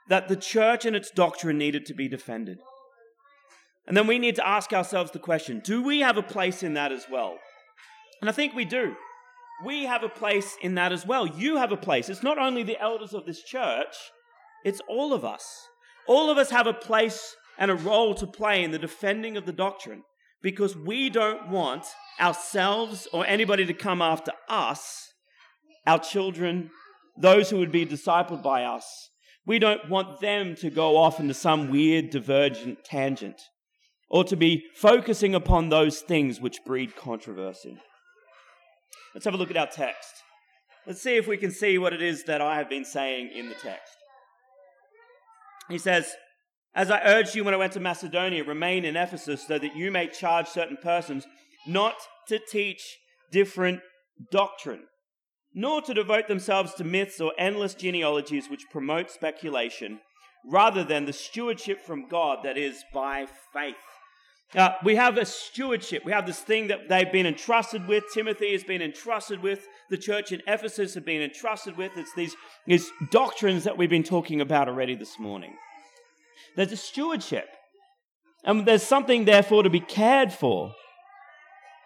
that 0.08 0.28
the 0.28 0.36
church 0.36 0.86
and 0.86 0.96
its 0.96 1.10
doctrine 1.10 1.58
needed 1.58 1.88
to 1.88 1.96
be 1.96 2.08
defended. 2.08 2.60
And 3.88 3.98
then 3.98 4.06
we 4.06 4.20
need 4.20 4.36
to 4.36 4.48
ask 4.48 4.72
ourselves 4.72 5.10
the 5.10 5.18
question 5.18 5.64
do 5.64 5.82
we 5.82 6.02
have 6.02 6.18
a 6.18 6.22
place 6.22 6.62
in 6.62 6.76
that 6.76 6.92
as 6.92 7.08
well? 7.12 7.40
And 8.22 8.30
I 8.30 8.34
think 8.34 8.54
we 8.54 8.66
do. 8.66 8.96
We 9.66 9.86
have 9.86 10.04
a 10.04 10.10
place 10.10 10.56
in 10.62 10.76
that 10.76 10.92
as 10.92 11.06
well. 11.06 11.28
You 11.28 11.58
have 11.58 11.72
a 11.72 11.78
place. 11.78 12.10
It's 12.10 12.24
not 12.24 12.38
only 12.38 12.64
the 12.64 12.80
elders 12.80 13.14
of 13.14 13.26
this 13.26 13.44
church, 13.44 13.96
it's 14.64 14.82
all 14.88 15.14
of 15.14 15.26
us. 15.26 15.46
All 16.08 16.30
of 16.30 16.38
us 16.38 16.50
have 16.52 16.68
a 16.68 16.74
place 16.74 17.36
and 17.58 17.70
a 17.70 17.76
role 17.76 18.16
to 18.16 18.28
play 18.28 18.64
in 18.64 18.72
the 18.72 18.80
defending 18.80 19.38
of 19.38 19.46
the 19.46 19.52
doctrine 19.52 20.04
because 20.42 20.76
we 20.76 21.10
don't 21.10 21.50
want 21.50 21.86
ourselves 22.20 23.08
or 23.14 23.26
anybody 23.26 23.66
to 23.66 23.74
come 23.74 24.02
after 24.02 24.32
us, 24.50 25.14
our 25.86 26.00
children, 26.00 26.72
those 27.18 27.50
who 27.50 27.58
would 27.58 27.72
be 27.72 27.86
discipled 27.86 28.42
by 28.42 28.64
us. 28.64 29.10
We 29.46 29.60
don't 29.60 29.90
want 29.90 30.20
them 30.20 30.56
to 30.56 30.70
go 30.70 30.98
off 30.98 31.20
into 31.20 31.34
some 31.34 31.70
weird 31.70 32.10
divergent 32.10 32.84
tangent 32.84 33.42
or 34.10 34.24
to 34.26 34.36
be 34.36 34.66
focusing 34.76 35.34
upon 35.34 35.70
those 35.70 36.02
things 36.02 36.40
which 36.40 36.64
breed 36.66 36.96
controversy. 36.96 37.78
Let's 39.14 39.26
have 39.26 39.34
a 39.34 39.38
look 39.38 39.52
at 39.52 39.58
our 39.58 39.68
text. 39.68 40.24
Let's 40.88 41.02
see 41.02 41.16
if 41.16 41.28
we 41.28 41.38
can 41.38 41.52
see 41.52 41.78
what 41.78 41.94
it 41.94 42.02
is 42.02 42.24
that 42.24 42.42
I 42.42 42.58
have 42.58 42.70
been 42.70 42.86
saying 42.86 43.32
in 43.36 43.50
the 43.50 43.56
text. 43.56 43.94
He 45.70 45.78
says, 45.78 46.16
As 46.74 46.90
I 46.90 47.02
urged 47.04 47.36
you 47.36 47.44
when 47.44 47.54
I 47.54 47.58
went 47.58 47.74
to 47.74 47.80
Macedonia, 47.80 48.44
remain 48.44 48.86
in 48.86 48.96
Ephesus 48.96 49.46
so 49.48 49.60
that 49.60 49.76
you 49.76 49.92
may 49.92 50.08
charge 50.08 50.48
certain 50.48 50.78
persons 50.82 51.28
not 51.68 51.96
to 52.28 52.40
teach 52.40 52.98
different 53.32 53.82
doctrine, 54.32 54.84
nor 55.54 55.82
to 55.82 55.94
devote 55.94 56.28
themselves 56.28 56.74
to 56.76 56.84
myths 56.84 57.22
or 57.22 57.34
endless 57.38 57.74
genealogies 57.74 58.50
which 58.50 58.70
promote 58.72 59.12
speculation, 59.12 60.00
rather 60.46 60.84
than 60.84 61.06
the 61.06 61.14
stewardship 61.14 61.80
from 61.86 62.08
God 62.08 62.40
that 62.44 62.58
is 62.58 62.84
by 62.94 63.28
faith. 63.54 63.76
Uh, 64.56 64.74
we 64.84 64.96
have 64.96 65.18
a 65.18 65.26
stewardship. 65.26 66.04
We 66.04 66.12
have 66.12 66.26
this 66.26 66.40
thing 66.40 66.68
that 66.68 66.90
they've 66.90 67.12
been 67.12 67.26
entrusted 67.26 67.88
with. 67.88 68.04
Timothy 68.14 68.52
has 68.52 68.64
been 68.64 68.82
entrusted 68.82 69.42
with. 69.42 69.66
The 69.90 69.98
church 69.98 70.34
in 70.34 70.42
Ephesus 70.46 70.94
have 70.96 71.06
been 71.06 71.22
entrusted 71.22 71.78
with. 71.78 71.94
It's 71.96 72.14
these, 72.16 72.36
these 72.68 72.92
doctrines 73.12 73.64
that 73.64 73.78
we've 73.78 73.90
been 73.90 74.04
talking 74.04 74.42
about 74.42 74.68
already 74.68 74.96
this 74.96 75.18
morning. 75.18 75.54
There's 76.58 76.74
a 76.74 76.78
stewardship. 76.78 77.48
And 78.44 78.66
there's 78.66 78.84
something, 78.84 79.24
therefore, 79.24 79.64
to 79.64 79.70
be 79.70 79.80
cared 79.80 80.34
for. 80.34 80.74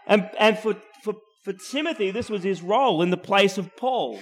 And, 0.08 0.28
and 0.40 0.58
for, 0.58 0.76
for, 1.04 1.14
for 1.44 1.54
Timothy, 1.54 2.10
this 2.10 2.30
was 2.30 2.42
his 2.42 2.64
role 2.64 3.04
in 3.04 3.12
the 3.12 3.18
place 3.18 3.60
of 3.60 3.76
Paul 3.76 4.20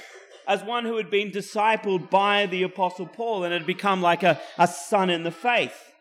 as 0.48 0.62
one 0.64 0.84
who 0.84 0.98
had 0.98 1.10
been 1.10 1.32
discipled 1.32 2.10
by 2.10 2.46
the 2.48 2.64
Apostle 2.64 3.08
Paul 3.08 3.46
and 3.46 3.54
had 3.54 3.66
become 3.66 4.02
like 4.02 4.24
a, 4.24 4.42
a 4.58 4.68
son 4.68 5.10
in 5.10 5.24
the 5.24 5.32
faith. 5.32 5.93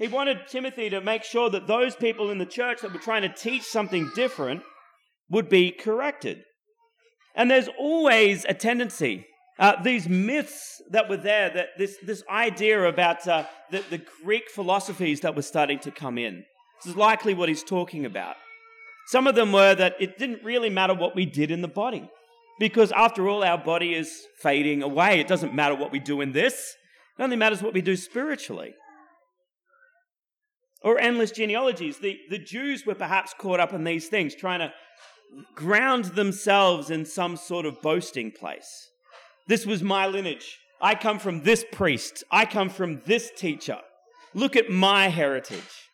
He 0.00 0.08
wanted 0.08 0.48
Timothy 0.48 0.88
to 0.88 1.02
make 1.02 1.24
sure 1.24 1.50
that 1.50 1.66
those 1.66 1.94
people 1.94 2.30
in 2.30 2.38
the 2.38 2.46
church 2.46 2.80
that 2.80 2.92
were 2.94 2.98
trying 2.98 3.20
to 3.20 3.28
teach 3.28 3.64
something 3.64 4.10
different 4.14 4.62
would 5.28 5.50
be 5.50 5.70
corrected. 5.70 6.42
And 7.36 7.50
there's 7.50 7.68
always 7.78 8.46
a 8.48 8.54
tendency, 8.54 9.26
uh, 9.58 9.80
these 9.82 10.08
myths 10.08 10.80
that 10.90 11.10
were 11.10 11.18
there, 11.18 11.50
that 11.50 11.76
this, 11.76 11.98
this 12.02 12.24
idea 12.30 12.82
about 12.84 13.28
uh, 13.28 13.44
the, 13.70 13.84
the 13.90 14.00
Greek 14.24 14.48
philosophies 14.50 15.20
that 15.20 15.36
were 15.36 15.42
starting 15.42 15.78
to 15.80 15.90
come 15.90 16.16
in. 16.16 16.44
This 16.82 16.92
is 16.92 16.96
likely 16.96 17.34
what 17.34 17.50
he's 17.50 17.62
talking 17.62 18.06
about. 18.06 18.36
Some 19.08 19.26
of 19.26 19.34
them 19.34 19.52
were 19.52 19.74
that 19.74 19.96
it 20.00 20.16
didn't 20.16 20.42
really 20.42 20.70
matter 20.70 20.94
what 20.94 21.14
we 21.14 21.26
did 21.26 21.50
in 21.50 21.60
the 21.60 21.68
body, 21.68 22.08
because 22.58 22.90
after 22.92 23.28
all, 23.28 23.44
our 23.44 23.58
body 23.58 23.94
is 23.94 24.26
fading 24.38 24.82
away. 24.82 25.20
It 25.20 25.28
doesn't 25.28 25.54
matter 25.54 25.74
what 25.74 25.92
we 25.92 25.98
do 25.98 26.22
in 26.22 26.32
this, 26.32 26.74
it 27.18 27.22
only 27.22 27.36
matters 27.36 27.62
what 27.62 27.74
we 27.74 27.82
do 27.82 27.96
spiritually 27.96 28.72
or 30.82 30.98
endless 30.98 31.30
genealogies. 31.30 31.98
The, 31.98 32.18
the 32.30 32.38
Jews 32.38 32.86
were 32.86 32.94
perhaps 32.94 33.34
caught 33.38 33.60
up 33.60 33.72
in 33.72 33.84
these 33.84 34.08
things, 34.08 34.34
trying 34.34 34.60
to 34.60 34.72
ground 35.54 36.06
themselves 36.06 36.90
in 36.90 37.04
some 37.04 37.36
sort 37.36 37.66
of 37.66 37.80
boasting 37.82 38.30
place. 38.30 38.88
This 39.46 39.66
was 39.66 39.82
my 39.82 40.06
lineage. 40.06 40.58
I 40.80 40.94
come 40.94 41.18
from 41.18 41.42
this 41.42 41.64
priest. 41.72 42.24
I 42.30 42.46
come 42.46 42.70
from 42.70 43.02
this 43.04 43.30
teacher. 43.36 43.78
Look 44.34 44.56
at 44.56 44.70
my 44.70 45.08
heritage. 45.08 45.88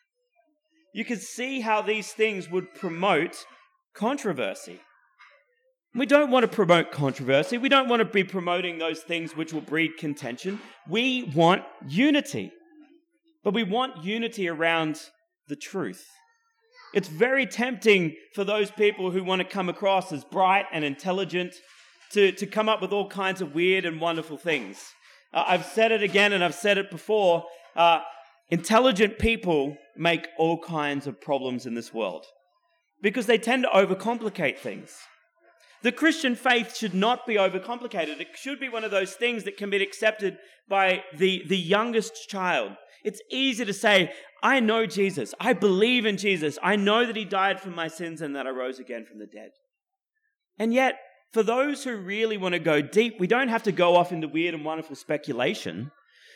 You 0.93 1.03
can 1.05 1.17
see 1.17 1.59
how 1.59 1.81
these 1.81 2.11
things 2.11 2.49
would 2.49 2.73
promote 2.73 3.45
controversy. 3.93 4.79
We 5.93 6.05
don't 6.05 6.31
want 6.31 6.43
to 6.43 6.47
promote 6.47 6.91
controversy. 6.91 7.57
We 7.57 7.69
don't 7.69 7.89
want 7.89 8.01
to 8.01 8.05
be 8.05 8.23
promoting 8.23 8.77
those 8.77 9.01
things 9.01 9.35
which 9.35 9.51
will 9.51 9.61
breed 9.61 9.97
contention. 9.97 10.59
We 10.87 11.23
want 11.35 11.63
unity. 11.87 12.51
But 13.47 13.53
we 13.53 13.63
want 13.63 14.03
unity 14.03 14.49
around 14.49 14.99
the 15.47 15.55
truth. 15.55 16.05
It's 16.93 17.07
very 17.07 17.45
tempting 17.45 18.17
for 18.35 18.43
those 18.43 18.69
people 18.71 19.11
who 19.11 19.23
want 19.23 19.39
to 19.39 19.47
come 19.47 19.69
across 19.69 20.11
as 20.11 20.25
bright 20.25 20.65
and 20.73 20.83
intelligent 20.83 21.55
to, 22.11 22.33
to 22.33 22.45
come 22.45 22.67
up 22.67 22.81
with 22.81 22.91
all 22.91 23.07
kinds 23.07 23.39
of 23.39 23.55
weird 23.55 23.85
and 23.85 24.01
wonderful 24.01 24.35
things. 24.35 24.83
Uh, 25.33 25.45
I've 25.47 25.65
said 25.65 25.93
it 25.93 26.03
again 26.03 26.33
and 26.33 26.43
I've 26.43 26.55
said 26.55 26.77
it 26.77 26.91
before. 26.91 27.45
Uh, 27.73 28.01
intelligent 28.49 29.17
people 29.17 29.77
make 29.95 30.27
all 30.37 30.59
kinds 30.59 31.07
of 31.07 31.21
problems 31.21 31.65
in 31.65 31.73
this 31.73 31.93
world 31.93 32.25
because 33.01 33.27
they 33.27 33.37
tend 33.37 33.63
to 33.63 33.69
overcomplicate 33.69 34.57
things. 34.57 34.93
The 35.83 35.93
Christian 35.93 36.35
faith 36.35 36.75
should 36.75 36.93
not 36.93 37.25
be 37.25 37.35
overcomplicated. 37.35 38.19
It 38.19 38.35
should 38.35 38.59
be 38.59 38.67
one 38.67 38.83
of 38.83 38.91
those 38.91 39.13
things 39.13 39.45
that 39.45 39.55
can 39.55 39.69
be 39.69 39.81
accepted 39.81 40.37
by 40.67 41.05
the, 41.15 41.45
the 41.47 41.57
youngest 41.57 42.27
child. 42.27 42.73
It's 43.07 43.21
easy 43.31 43.63
to 43.63 43.73
say, 43.73 44.11
I 44.43 44.59
know 44.59 44.85
Jesus. 44.85 45.33
I 45.39 45.53
believe 45.53 46.05
in 46.05 46.17
Jesus. 46.17 46.59
I 46.61 46.75
know 46.75 47.05
that 47.05 47.15
he 47.15 47.23
died 47.23 47.61
for 47.61 47.69
my 47.69 47.87
sins 47.87 48.21
and 48.21 48.35
that 48.35 48.45
I 48.45 48.49
rose 48.49 48.79
again 48.79 49.05
from 49.05 49.19
the 49.19 49.25
dead. 49.25 49.51
And 50.59 50.73
yet, 50.73 50.99
for 51.31 51.41
those 51.41 51.85
who 51.85 51.95
really 51.95 52.35
want 52.35 52.51
to 52.51 52.59
go 52.59 52.81
deep, 52.81 53.17
we 53.17 53.25
don't 53.25 53.47
have 53.47 53.63
to 53.63 53.71
go 53.71 53.95
off 53.95 54.11
into 54.11 54.27
weird 54.27 54.53
and 54.53 54.65
wonderful 54.65 54.97
speculation. 54.97 55.89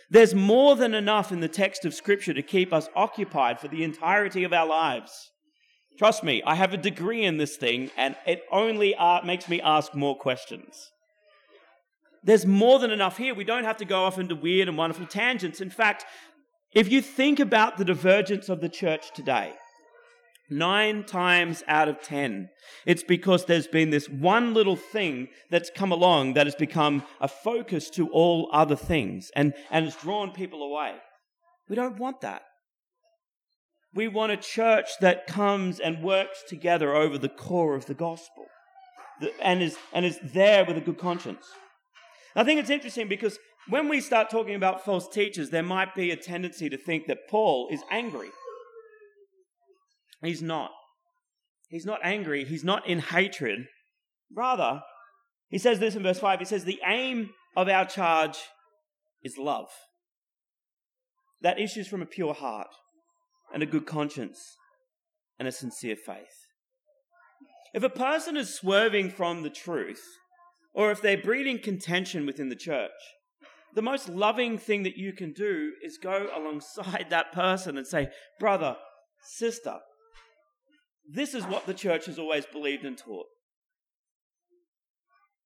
There's 0.10 0.34
more 0.34 0.78
than 0.78 0.94
enough 0.94 1.34
in 1.34 1.42
the 1.42 1.50
text 1.50 1.84
of 1.84 1.94
Scripture 1.94 2.34
to 2.34 2.42
keep 2.42 2.72
us 2.72 2.88
occupied 2.96 3.60
for 3.60 3.68
the 3.68 3.84
entirety 3.84 4.46
of 4.46 4.54
our 4.54 4.66
lives. 4.66 5.30
Trust 5.98 6.24
me, 6.24 6.42
I 6.46 6.56
have 6.56 6.74
a 6.74 6.78
degree 6.78 7.26
in 7.26 7.36
this 7.36 7.58
thing, 7.58 7.92
and 7.98 8.16
it 8.26 8.44
only 8.50 8.96
uh, 8.96 9.22
makes 9.26 9.50
me 9.50 9.60
ask 9.60 9.94
more 9.94 10.18
questions. 10.18 10.90
There's 12.24 12.46
more 12.46 12.78
than 12.78 12.92
enough 12.92 13.18
here. 13.18 13.34
We 13.34 13.44
don't 13.44 13.64
have 13.64 13.78
to 13.78 13.86
go 13.86 14.04
off 14.04 14.20
into 14.20 14.36
weird 14.36 14.68
and 14.68 14.78
wonderful 14.78 15.08
tangents. 15.08 15.60
In 15.60 15.72
fact, 15.72 16.06
if 16.74 16.92
you 16.92 17.02
think 17.02 17.40
about 17.40 17.78
the 17.78 17.86
divergence 17.86 18.50
of 18.50 18.62
the 18.62 18.70
church 18.70 19.12
today, 19.14 19.54
nine 20.50 21.04
times 21.04 21.64
out 21.68 21.88
of 21.88 22.02
ten, 22.02 22.50
it's 22.86 23.04
because 23.04 23.46
there's 23.46 23.68
been 23.68 23.90
this 23.90 24.08
one 24.08 24.54
little 24.54 24.76
thing 24.76 25.28
that's 25.50 25.72
come 25.74 25.92
along 25.92 26.34
that 26.34 26.48
has 26.48 26.56
become 26.56 27.04
a 27.20 27.28
focus 27.28 27.90
to 27.90 28.10
all 28.10 28.50
other 28.54 28.76
things 28.76 29.32
and, 29.36 29.54
and 29.70 29.86
has 29.86 29.96
drawn 29.96 30.32
people 30.32 30.62
away. 30.62 30.96
We 31.70 31.76
don't 31.76 31.98
want 31.98 32.22
that. 32.22 32.42
We 33.94 34.08
want 34.08 34.32
a 34.32 34.38
church 34.38 34.90
that 35.02 35.28
comes 35.28 35.80
and 35.80 36.04
works 36.04 36.44
together 36.48 36.96
over 36.96 37.18
the 37.18 37.30
core 37.30 37.76
of 37.76 37.86
the 37.86 37.94
gospel 37.94 38.46
and 39.42 39.62
is, 39.62 39.78
and 39.94 40.06
is 40.06 40.20
there 40.24 40.66
with 40.66 40.78
a 40.78 40.82
good 40.82 40.98
conscience. 40.98 41.46
I 42.36 42.44
think 42.44 42.60
it's 42.60 42.70
interesting 42.70 43.08
because 43.08 43.38
when 43.72 43.88
we 43.88 44.02
start 44.02 44.30
talking 44.30 44.54
about 44.54 44.84
false 44.84 45.08
teachers, 45.08 45.50
there 45.50 45.64
might 45.64 45.96
be 45.96 46.12
a 46.12 46.18
tendency 46.18 46.70
to 46.70 46.78
think 46.78 47.08
that 47.08 47.30
Paul 47.30 47.70
is 47.72 47.82
angry. 47.90 48.28
He's 50.22 50.42
not. 50.42 50.72
He's 51.70 51.86
not 51.86 52.02
angry. 52.04 52.44
He's 52.44 52.66
not 52.66 52.86
in 52.86 53.00
hatred. 53.00 53.68
Rather, 54.36 54.82
he 55.48 55.58
says 55.58 55.80
this 55.80 55.96
in 55.96 56.04
verse 56.04 56.20
5 56.20 56.40
he 56.40 56.46
says, 56.46 56.66
The 56.66 56.82
aim 56.86 57.30
of 57.56 57.70
our 57.70 57.86
charge 57.86 58.38
is 59.24 59.38
love. 59.38 59.70
That 61.40 61.58
issues 61.58 61.88
from 61.88 62.02
a 62.02 62.06
pure 62.06 62.34
heart 62.34 62.76
and 63.54 63.64
a 63.64 63.66
good 63.68 63.86
conscience 63.86 64.58
and 65.40 65.48
a 65.48 65.52
sincere 65.52 65.96
faith. 65.96 66.46
If 67.74 67.84
a 67.84 67.90
person 67.90 68.36
is 68.36 68.54
swerving 68.54 69.12
from 69.12 69.44
the 69.44 69.50
truth, 69.50 70.04
or 70.74 70.92
if 70.92 71.02
they're 71.02 71.18
breeding 71.18 71.60
contention 71.60 72.26
within 72.26 72.50
the 72.50 72.56
church, 72.58 72.92
the 73.74 73.82
most 73.82 74.10
loving 74.10 74.58
thing 74.58 74.84
that 74.84 74.98
you 74.98 75.14
can 75.14 75.34
do 75.34 75.72
is 75.84 75.98
go 75.98 76.28
alongside 76.36 77.08
that 77.10 77.32
person 77.32 77.78
and 77.78 77.88
say, 77.88 78.10
Brother, 78.40 78.76
sister, 79.24 79.78
this 81.10 81.34
is 81.34 81.44
what 81.46 81.66
the 81.66 81.74
church 81.74 82.06
has 82.06 82.20
always 82.20 82.46
believed 82.46 82.86
and 82.86 82.98
taught. 82.98 83.28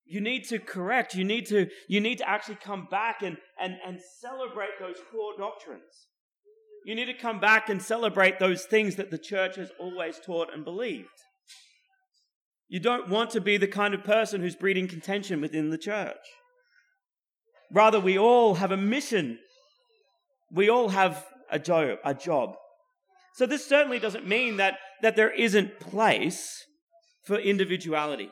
You 0.08 0.22
need 0.22 0.44
to 0.50 0.60
correct, 0.60 1.16
you 1.16 1.24
need 1.24 1.48
to, 1.48 1.68
you 1.90 2.00
need 2.00 2.20
to 2.20 2.30
actually 2.30 2.56
come 2.56 2.88
back 2.92 3.24
and, 3.24 3.38
and, 3.60 3.76
and 3.86 4.00
celebrate 4.22 4.80
those 4.80 4.98
core 5.12 5.34
doctrines. 5.38 6.08
You 6.86 6.94
need 6.94 7.06
to 7.06 7.16
come 7.16 7.40
back 7.40 7.70
and 7.70 7.82
celebrate 7.82 8.38
those 8.38 8.66
things 8.66 8.98
that 8.98 9.10
the 9.10 9.18
church 9.18 9.56
has 9.56 9.72
always 9.80 10.20
taught 10.20 10.54
and 10.54 10.64
believed. 10.64 11.08
You 12.68 12.80
don't 12.80 13.10
want 13.10 13.32
to 13.32 13.42
be 13.42 13.58
the 13.58 13.68
kind 13.68 13.96
of 13.96 14.04
person 14.04 14.42
who's 14.42 14.56
breeding 14.56 14.88
contention 14.88 15.42
within 15.42 15.72
the 15.72 15.78
church. 15.80 16.14
Rather, 17.72 18.00
we 18.00 18.18
all 18.18 18.56
have 18.56 18.72
a 18.72 18.78
mission. 18.78 19.40
We 20.52 20.70
all 20.70 20.90
have 20.90 21.26
a 21.52 21.60
job, 21.60 21.98
a 22.04 22.14
job. 22.14 22.56
So 23.36 23.46
this 23.46 23.66
certainly 23.66 24.00
doesn't 24.00 24.28
mean 24.28 24.58
that, 24.58 24.78
that 25.02 25.16
there 25.16 25.32
isn't 25.32 25.80
place 25.80 26.64
for 27.26 27.38
individuality. 27.38 28.32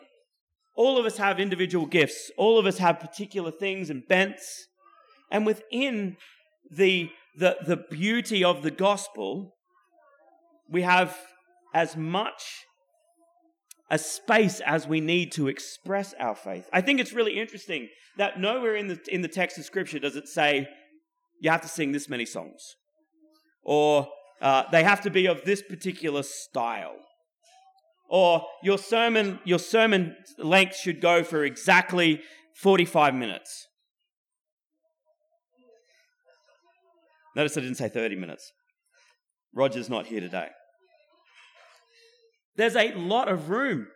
All 0.76 0.98
of 0.98 1.06
us 1.06 1.18
have 1.18 1.40
individual 1.40 1.86
gifts. 1.86 2.32
All 2.38 2.58
of 2.58 2.66
us 2.66 2.78
have 2.78 3.00
particular 3.00 3.52
things 3.52 3.90
and 3.90 4.08
bents. 4.08 4.68
And 5.30 5.46
within 5.46 6.18
the, 6.72 7.10
the, 7.38 7.58
the 7.66 7.78
beauty 7.78 8.44
of 8.44 8.64
the 8.64 8.72
gospel, 8.72 9.56
we 10.70 10.84
have 10.84 11.18
as 11.74 11.98
much 11.98 12.66
a 13.94 13.98
space 14.00 14.60
as 14.66 14.88
we 14.88 15.00
need 15.00 15.32
to 15.32 15.48
express 15.48 16.16
our 16.20 16.34
faith. 16.34 16.68
I 16.74 16.82
think 16.82 17.00
it's 17.00 17.14
really 17.14 17.40
interesting 17.40 17.90
that 18.18 18.40
nowhere 18.40 18.76
in 18.76 18.88
the, 18.88 19.00
in 19.08 19.22
the 19.22 19.28
text 19.28 19.60
of 19.60 19.66
Scripture 19.66 20.00
does 20.00 20.16
it 20.16 20.28
say 20.28 20.68
you 21.40 21.52
have 21.52 21.62
to 21.62 21.68
sing 21.68 21.92
this 21.92 22.10
many 22.10 22.26
songs 22.26 22.76
or 23.64 24.08
uh, 24.42 24.64
they 24.72 24.84
have 24.84 25.02
to 25.02 25.12
be 25.12 25.28
of 25.28 25.44
this 25.46 25.62
particular 25.62 26.24
style 26.24 26.96
or 28.10 28.44
your 28.64 28.80
sermon 28.80 29.40
your 29.44 29.60
sermon 29.60 30.16
length 30.40 30.76
should 30.76 31.00
go 31.00 31.24
for 31.24 31.44
exactly 31.44 32.20
45 32.56 33.14
minutes. 33.14 33.68
Notice 37.36 37.58
i 37.58 37.62
didn't 37.62 37.78
say 37.78 37.90
30 37.90 38.16
minutes. 38.16 38.52
Roger's 39.54 39.88
not 39.88 40.08
here 40.08 40.20
today 40.20 40.50
there's 42.56 42.76
a 42.76 42.94
lot 42.94 43.28
of 43.28 43.50
room. 43.50 43.88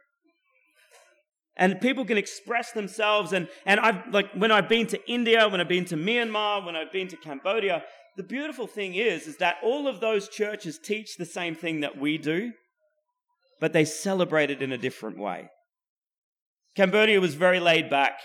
And 1.56 1.82
people 1.82 2.06
can 2.06 2.18
express 2.18 2.72
themselves. 2.72 3.34
And, 3.34 3.48
and 3.66 3.80
I've, 3.80 4.14
like, 4.14 4.32
when 4.34 4.52
I've 4.52 4.70
been 4.70 4.86
to 4.88 5.12
India, 5.12 5.50
when 5.50 5.60
I've 5.60 5.68
been 5.68 5.86
to 5.86 5.96
Myanmar, 5.96 6.64
when 6.64 6.76
I've 6.76 6.92
been 6.92 7.08
to 7.08 7.18
Cambodia, 7.18 7.84
the 8.16 8.24
beautiful 8.24 8.68
thing 8.68 8.96
is, 8.96 9.28
is 9.28 9.38
that 9.38 9.58
all 9.64 9.88
of 9.88 10.00
those 10.00 10.30
churches 10.30 10.80
teach 10.80 11.18
the 11.18 11.26
same 11.26 11.56
thing 11.56 11.82
that 11.82 11.98
we 11.98 12.18
do, 12.18 12.52
but 13.60 13.74
they 13.74 13.86
celebrate 13.86 14.52
it 14.52 14.62
in 14.62 14.72
a 14.72 14.78
different 14.78 15.18
way. 15.18 15.50
Cambodia 16.76 17.20
was 17.20 17.34
very 17.34 17.60
laid 17.60 17.90
back. 17.90 18.20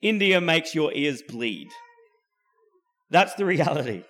India 0.00 0.40
makes 0.40 0.74
your 0.74 0.92
ears 0.94 1.22
bleed. 1.22 1.68
That's 3.10 3.34
the 3.34 3.44
reality. 3.54 4.04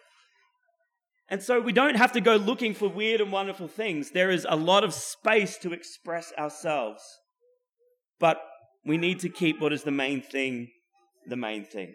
And 1.33 1.43
so 1.43 1.62
we 1.62 1.73
don't 1.73 1.95
have 1.95 2.12
to 2.12 2.21
go 2.21 2.37
looking 2.37 2.75
for 2.75 2.91
weird 2.91 3.23
and 3.23 3.33
wonderful 3.33 3.67
things. 3.67 4.11
There 4.11 4.31
is 4.31 4.47
a 4.47 4.55
lot 4.55 4.85
of 4.85 4.93
space 4.93 5.57
to 5.62 5.73
express 5.73 6.31
ourselves. 6.39 7.03
But 8.21 8.39
we 8.85 8.99
need 8.99 9.19
to 9.21 9.31
keep 9.31 9.59
what 9.59 9.73
is 9.73 9.83
the 9.83 9.91
main 9.91 10.21
thing 10.21 10.69
the 11.27 11.37
main 11.37 11.65
thing. 11.65 11.95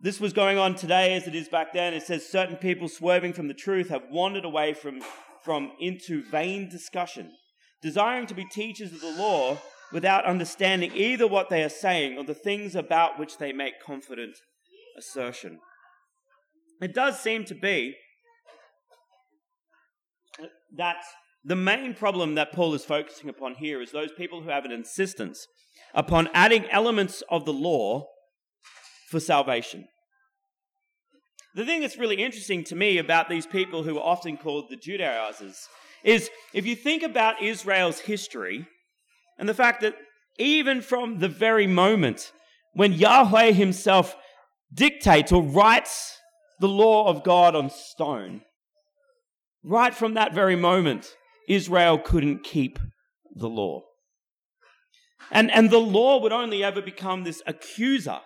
This 0.00 0.20
was 0.20 0.32
going 0.32 0.56
on 0.56 0.76
today 0.76 1.14
as 1.14 1.26
it 1.26 1.34
is 1.34 1.48
back 1.48 1.72
then. 1.72 1.94
It 1.94 2.04
says 2.04 2.28
certain 2.28 2.56
people 2.56 2.88
swerving 2.88 3.32
from 3.32 3.48
the 3.48 3.54
truth 3.54 3.88
have 3.88 4.02
wandered 4.08 4.44
away 4.44 4.74
from, 4.74 5.00
from 5.42 5.72
into 5.80 6.22
vain 6.30 6.68
discussion, 6.68 7.32
desiring 7.80 8.28
to 8.28 8.34
be 8.34 8.44
teachers 8.44 8.92
of 8.92 9.00
the 9.00 9.16
law 9.16 9.58
without 9.92 10.26
understanding 10.26 10.92
either 10.94 11.26
what 11.26 11.48
they 11.48 11.64
are 11.64 11.68
saying 11.68 12.18
or 12.18 12.24
the 12.24 12.34
things 12.34 12.76
about 12.76 13.18
which 13.18 13.38
they 13.38 13.52
make 13.52 13.82
confident 13.84 14.36
assertion. 14.96 15.58
It 16.82 16.94
does 16.94 17.20
seem 17.20 17.44
to 17.44 17.54
be 17.54 17.94
that 20.76 20.96
the 21.44 21.54
main 21.54 21.94
problem 21.94 22.34
that 22.34 22.52
Paul 22.52 22.74
is 22.74 22.84
focusing 22.84 23.28
upon 23.28 23.54
here 23.54 23.80
is 23.80 23.92
those 23.92 24.10
people 24.18 24.42
who 24.42 24.48
have 24.48 24.64
an 24.64 24.72
insistence 24.72 25.46
upon 25.94 26.28
adding 26.34 26.68
elements 26.70 27.22
of 27.30 27.44
the 27.44 27.52
law 27.52 28.08
for 29.08 29.20
salvation. 29.20 29.86
The 31.54 31.64
thing 31.64 31.82
that's 31.82 31.98
really 31.98 32.16
interesting 32.16 32.64
to 32.64 32.74
me 32.74 32.98
about 32.98 33.28
these 33.28 33.46
people 33.46 33.84
who 33.84 33.98
are 33.98 34.04
often 34.04 34.36
called 34.36 34.64
the 34.68 34.76
Judaizers 34.76 35.68
is 36.02 36.30
if 36.52 36.66
you 36.66 36.74
think 36.74 37.04
about 37.04 37.40
Israel's 37.40 38.00
history 38.00 38.66
and 39.38 39.48
the 39.48 39.54
fact 39.54 39.82
that 39.82 39.94
even 40.36 40.80
from 40.80 41.20
the 41.20 41.28
very 41.28 41.68
moment 41.68 42.32
when 42.74 42.92
Yahweh 42.92 43.52
himself 43.52 44.16
dictates 44.74 45.30
or 45.30 45.44
writes 45.44 46.18
the 46.62 46.68
law 46.68 47.08
of 47.08 47.22
God 47.22 47.54
on 47.54 47.68
stone, 47.68 48.40
right 49.62 49.94
from 49.94 50.14
that 50.14 50.32
very 50.32 50.56
moment, 50.56 51.14
Israel 51.46 51.98
couldn't 51.98 52.42
keep 52.42 52.78
the 53.34 53.48
law. 53.48 53.82
And, 55.30 55.50
and 55.50 55.70
the 55.70 55.78
law 55.78 56.20
would 56.22 56.32
only 56.32 56.64
ever 56.64 56.80
become 56.80 57.24
this 57.24 57.42
accuser 57.46 58.20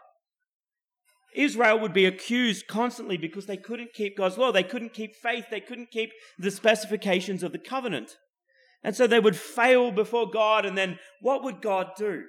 Israel 1.36 1.78
would 1.78 1.92
be 1.92 2.06
accused 2.06 2.66
constantly 2.66 3.18
because 3.18 3.46
they 3.46 3.58
couldn't 3.58 3.92
keep 3.92 4.16
God's 4.16 4.38
law. 4.38 4.50
They 4.50 4.62
couldn't 4.62 4.94
keep 4.94 5.14
faith. 5.14 5.44
They 5.50 5.60
couldn't 5.60 5.90
keep 5.90 6.10
the 6.38 6.50
specifications 6.50 7.42
of 7.42 7.52
the 7.52 7.58
covenant. 7.58 8.16
And 8.82 8.96
so 8.96 9.06
they 9.06 9.20
would 9.20 9.36
fail 9.36 9.92
before 9.92 10.30
God. 10.30 10.64
And 10.64 10.78
then 10.78 10.98
what 11.20 11.44
would 11.44 11.60
God 11.60 11.90
do? 11.98 12.24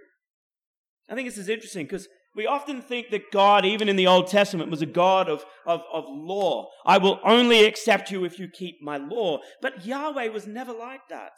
I 1.10 1.16
think 1.16 1.28
this 1.28 1.38
is 1.38 1.48
interesting 1.48 1.86
because 1.86 2.10
we 2.38 2.46
often 2.46 2.84
think 2.84 3.10
that 3.10 3.32
God, 3.32 3.66
even 3.66 3.90
in 3.90 3.96
the 3.96 4.06
Old 4.06 4.28
Testament, 4.28 4.70
was 4.70 4.84
a 4.84 4.86
God 4.86 5.28
of, 5.28 5.44
of, 5.66 5.82
of 5.92 6.06
law. 6.08 6.70
I 6.86 7.00
will 7.00 7.20
only 7.26 7.66
accept 7.66 8.12
you 8.12 8.24
if 8.24 8.38
you 8.38 8.48
keep 8.48 8.82
my 8.82 8.98
law. 8.98 9.40
But 9.62 9.86
Yahweh 9.86 10.28
was 10.28 10.46
never 10.46 10.72
like 10.72 11.10
that. 11.10 11.32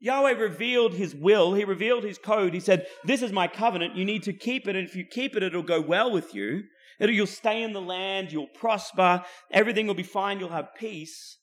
Yahweh 0.00 0.32
revealed 0.32 0.94
his 0.94 1.14
will. 1.14 1.54
He 1.54 1.64
revealed 1.64 2.04
his 2.04 2.18
code. 2.18 2.52
He 2.52 2.60
said, 2.60 2.86
This 3.04 3.22
is 3.22 3.32
my 3.32 3.48
covenant. 3.48 3.96
You 3.96 4.04
need 4.04 4.22
to 4.24 4.34
keep 4.34 4.68
it. 4.68 4.76
And 4.76 4.86
if 4.86 4.94
you 4.94 5.04
keep 5.04 5.34
it, 5.34 5.42
it'll 5.42 5.62
go 5.62 5.80
well 5.80 6.12
with 6.12 6.34
you. 6.34 6.64
It'll, 7.00 7.14
you'll 7.14 7.26
stay 7.26 7.62
in 7.62 7.72
the 7.72 7.80
land, 7.80 8.30
you'll 8.30 8.48
prosper, 8.48 9.24
everything 9.52 9.86
will 9.86 9.94
be 9.94 10.02
fine, 10.02 10.40
you'll 10.40 10.48
have 10.50 10.74
peace. 10.76 11.38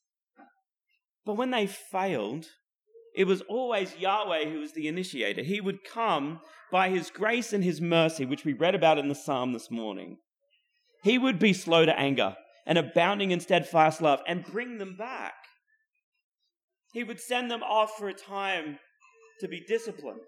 But 1.25 1.37
when 1.37 1.51
they 1.51 1.65
failed, 1.65 2.45
it 3.15 3.25
was 3.25 3.41
always 3.41 3.95
Yahweh 3.97 4.45
who 4.49 4.59
was 4.59 4.73
the 4.73 4.87
initiator. 4.87 5.41
He 5.41 5.61
would 5.61 5.83
come 5.83 6.41
by 6.71 6.89
his 6.89 7.09
grace 7.09 7.53
and 7.53 7.63
his 7.63 7.79
mercy, 7.79 8.25
which 8.25 8.43
we 8.43 8.53
read 8.53 8.75
about 8.75 8.97
in 8.97 9.07
the 9.07 9.15
psalm 9.15 9.53
this 9.53 9.71
morning. 9.71 10.17
He 11.03 11.17
would 11.17 11.39
be 11.39 11.53
slow 11.53 11.85
to 11.85 11.97
anger 11.97 12.35
and 12.65 12.77
abounding 12.77 13.31
in 13.31 13.39
steadfast 13.39 14.01
love 14.01 14.21
and 14.27 14.43
bring 14.43 14.79
them 14.79 14.97
back. 14.97 15.35
He 16.91 17.03
would 17.03 17.21
send 17.21 17.49
them 17.49 17.63
off 17.63 17.91
for 17.97 18.09
a 18.09 18.13
time 18.13 18.79
to 19.39 19.47
be 19.47 19.63
disciplined. 19.65 20.19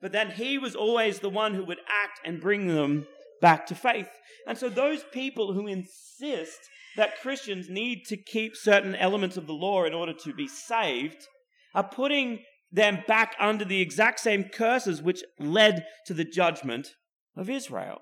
But 0.00 0.12
then 0.12 0.30
he 0.30 0.58
was 0.58 0.76
always 0.76 1.18
the 1.18 1.30
one 1.30 1.54
who 1.54 1.64
would 1.64 1.80
act 1.88 2.20
and 2.24 2.40
bring 2.40 2.68
them 2.68 3.06
back 3.40 3.66
to 3.66 3.74
faith. 3.74 4.08
And 4.46 4.56
so 4.56 4.68
those 4.68 5.04
people 5.12 5.54
who 5.54 5.66
insist 5.66 6.58
that 6.96 7.20
Christians 7.20 7.68
need 7.68 8.04
to 8.06 8.16
keep 8.16 8.56
certain 8.56 8.94
elements 8.94 9.36
of 9.36 9.46
the 9.46 9.52
law 9.52 9.84
in 9.84 9.94
order 9.94 10.12
to 10.12 10.34
be 10.34 10.46
saved 10.46 11.26
are 11.76 11.84
putting 11.84 12.40
them 12.72 12.98
back 13.06 13.36
under 13.38 13.64
the 13.64 13.80
exact 13.80 14.18
same 14.18 14.44
curses 14.44 15.00
which 15.00 15.22
led 15.38 15.84
to 16.06 16.14
the 16.14 16.24
judgment 16.24 16.88
of 17.36 17.48
Israel. 17.48 18.00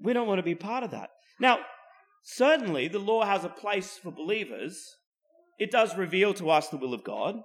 We 0.00 0.12
don't 0.12 0.28
want 0.28 0.38
to 0.38 0.44
be 0.44 0.54
part 0.54 0.84
of 0.84 0.92
that. 0.92 1.08
Now, 1.40 1.58
certainly 2.22 2.86
the 2.86 2.98
law 2.98 3.24
has 3.24 3.42
a 3.42 3.48
place 3.48 3.98
for 4.00 4.12
believers. 4.12 4.78
It 5.58 5.70
does 5.70 5.96
reveal 5.96 6.34
to 6.34 6.50
us 6.50 6.68
the 6.68 6.76
will 6.76 6.94
of 6.94 7.02
God. 7.02 7.36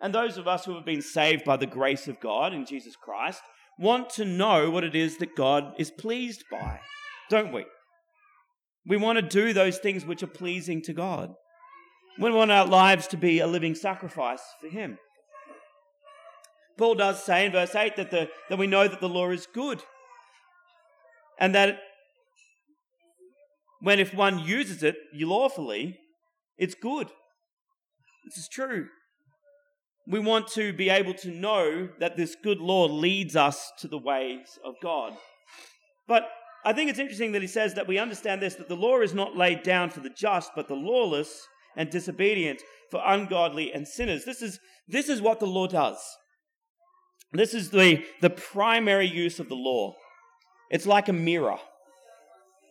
And 0.00 0.14
those 0.14 0.36
of 0.36 0.46
us 0.46 0.64
who 0.64 0.74
have 0.74 0.84
been 0.84 1.02
saved 1.02 1.44
by 1.44 1.56
the 1.56 1.66
grace 1.66 2.08
of 2.08 2.20
God 2.20 2.52
in 2.52 2.66
Jesus 2.66 2.94
Christ 2.96 3.40
want 3.78 4.10
to 4.10 4.24
know 4.24 4.70
what 4.70 4.84
it 4.84 4.94
is 4.94 5.18
that 5.18 5.36
God 5.36 5.72
is 5.78 5.90
pleased 5.90 6.44
by, 6.50 6.80
don't 7.30 7.52
we? 7.52 7.64
We 8.86 8.96
want 8.96 9.16
to 9.16 9.22
do 9.22 9.52
those 9.52 9.78
things 9.78 10.04
which 10.04 10.22
are 10.22 10.28
pleasing 10.28 10.82
to 10.82 10.92
God. 10.92 11.34
We 12.18 12.30
want 12.30 12.50
our 12.50 12.66
lives 12.66 13.06
to 13.08 13.16
be 13.16 13.40
a 13.40 13.46
living 13.46 13.74
sacrifice 13.74 14.42
for 14.60 14.68
Him. 14.68 14.98
Paul 16.78 16.94
does 16.94 17.22
say 17.22 17.46
in 17.46 17.52
verse 17.52 17.74
8 17.74 17.96
that, 17.96 18.10
the, 18.10 18.28
that 18.48 18.58
we 18.58 18.66
know 18.66 18.88
that 18.88 19.00
the 19.00 19.08
law 19.08 19.30
is 19.30 19.46
good. 19.52 19.82
And 21.38 21.54
that 21.54 21.78
when 23.80 23.98
if 23.98 24.14
one 24.14 24.38
uses 24.38 24.82
it 24.82 24.96
lawfully, 25.14 25.98
it's 26.56 26.74
good. 26.74 27.08
This 28.24 28.38
is 28.38 28.48
true 28.48 28.86
we 30.06 30.18
want 30.18 30.48
to 30.48 30.72
be 30.72 30.88
able 30.90 31.14
to 31.14 31.30
know 31.30 31.88
that 32.00 32.16
this 32.16 32.36
good 32.42 32.58
law 32.58 32.86
leads 32.86 33.36
us 33.36 33.72
to 33.78 33.88
the 33.88 33.98
ways 33.98 34.58
of 34.64 34.74
God. 34.82 35.14
But 36.08 36.28
I 36.64 36.72
think 36.72 36.90
it's 36.90 36.98
interesting 36.98 37.32
that 37.32 37.42
he 37.42 37.48
says 37.48 37.74
that 37.74 37.86
we 37.86 37.98
understand 37.98 38.42
this 38.42 38.56
that 38.56 38.68
the 38.68 38.76
law 38.76 39.00
is 39.00 39.14
not 39.14 39.36
laid 39.36 39.62
down 39.62 39.90
for 39.90 40.00
the 40.00 40.10
just, 40.10 40.52
but 40.56 40.68
the 40.68 40.74
lawless 40.74 41.46
and 41.76 41.90
disobedient, 41.90 42.60
for 42.90 43.02
ungodly 43.04 43.72
and 43.72 43.88
sinners. 43.88 44.24
This 44.24 44.42
is, 44.42 44.60
this 44.86 45.08
is 45.08 45.20
what 45.20 45.40
the 45.40 45.46
law 45.46 45.66
does. 45.66 45.98
This 47.32 47.54
is 47.54 47.70
the, 47.70 48.04
the 48.20 48.30
primary 48.30 49.08
use 49.08 49.40
of 49.40 49.48
the 49.48 49.54
law. 49.54 49.94
It's 50.70 50.86
like 50.86 51.08
a 51.08 51.12
mirror. 51.12 51.56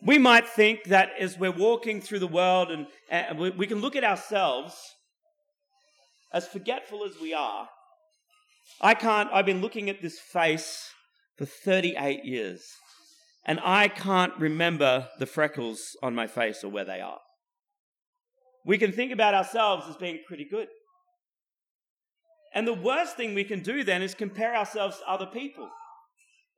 We 0.04 0.18
might 0.18 0.48
think 0.48 0.84
that 0.84 1.10
as 1.18 1.38
we're 1.38 1.50
walking 1.50 2.00
through 2.00 2.20
the 2.20 2.26
world 2.28 2.70
and, 2.70 2.86
and 3.10 3.38
we, 3.38 3.50
we 3.50 3.66
can 3.66 3.80
look 3.80 3.96
at 3.96 4.04
ourselves 4.04 4.74
as 6.32 6.46
forgetful 6.46 7.04
as 7.04 7.20
we 7.20 7.34
are, 7.34 7.68
I 8.80 8.94
can't, 8.94 9.28
I've 9.32 9.46
been 9.46 9.60
looking 9.60 9.90
at 9.90 10.02
this 10.02 10.18
face 10.18 10.90
for 11.36 11.44
38 11.44 12.24
years, 12.24 12.64
and 13.44 13.60
I 13.64 13.88
can't 13.88 14.32
remember 14.38 15.08
the 15.18 15.26
freckles 15.26 15.96
on 16.02 16.14
my 16.14 16.26
face 16.26 16.62
or 16.62 16.68
where 16.68 16.84
they 16.84 17.00
are. 17.00 17.18
We 18.64 18.78
can 18.78 18.92
think 18.92 19.12
about 19.12 19.34
ourselves 19.34 19.86
as 19.88 19.96
being 19.96 20.20
pretty 20.26 20.44
good. 20.44 20.68
And 22.54 22.66
the 22.66 22.74
worst 22.74 23.16
thing 23.16 23.34
we 23.34 23.44
can 23.44 23.60
do 23.60 23.82
then 23.82 24.02
is 24.02 24.14
compare 24.14 24.54
ourselves 24.54 24.98
to 24.98 25.10
other 25.10 25.26
people. 25.26 25.68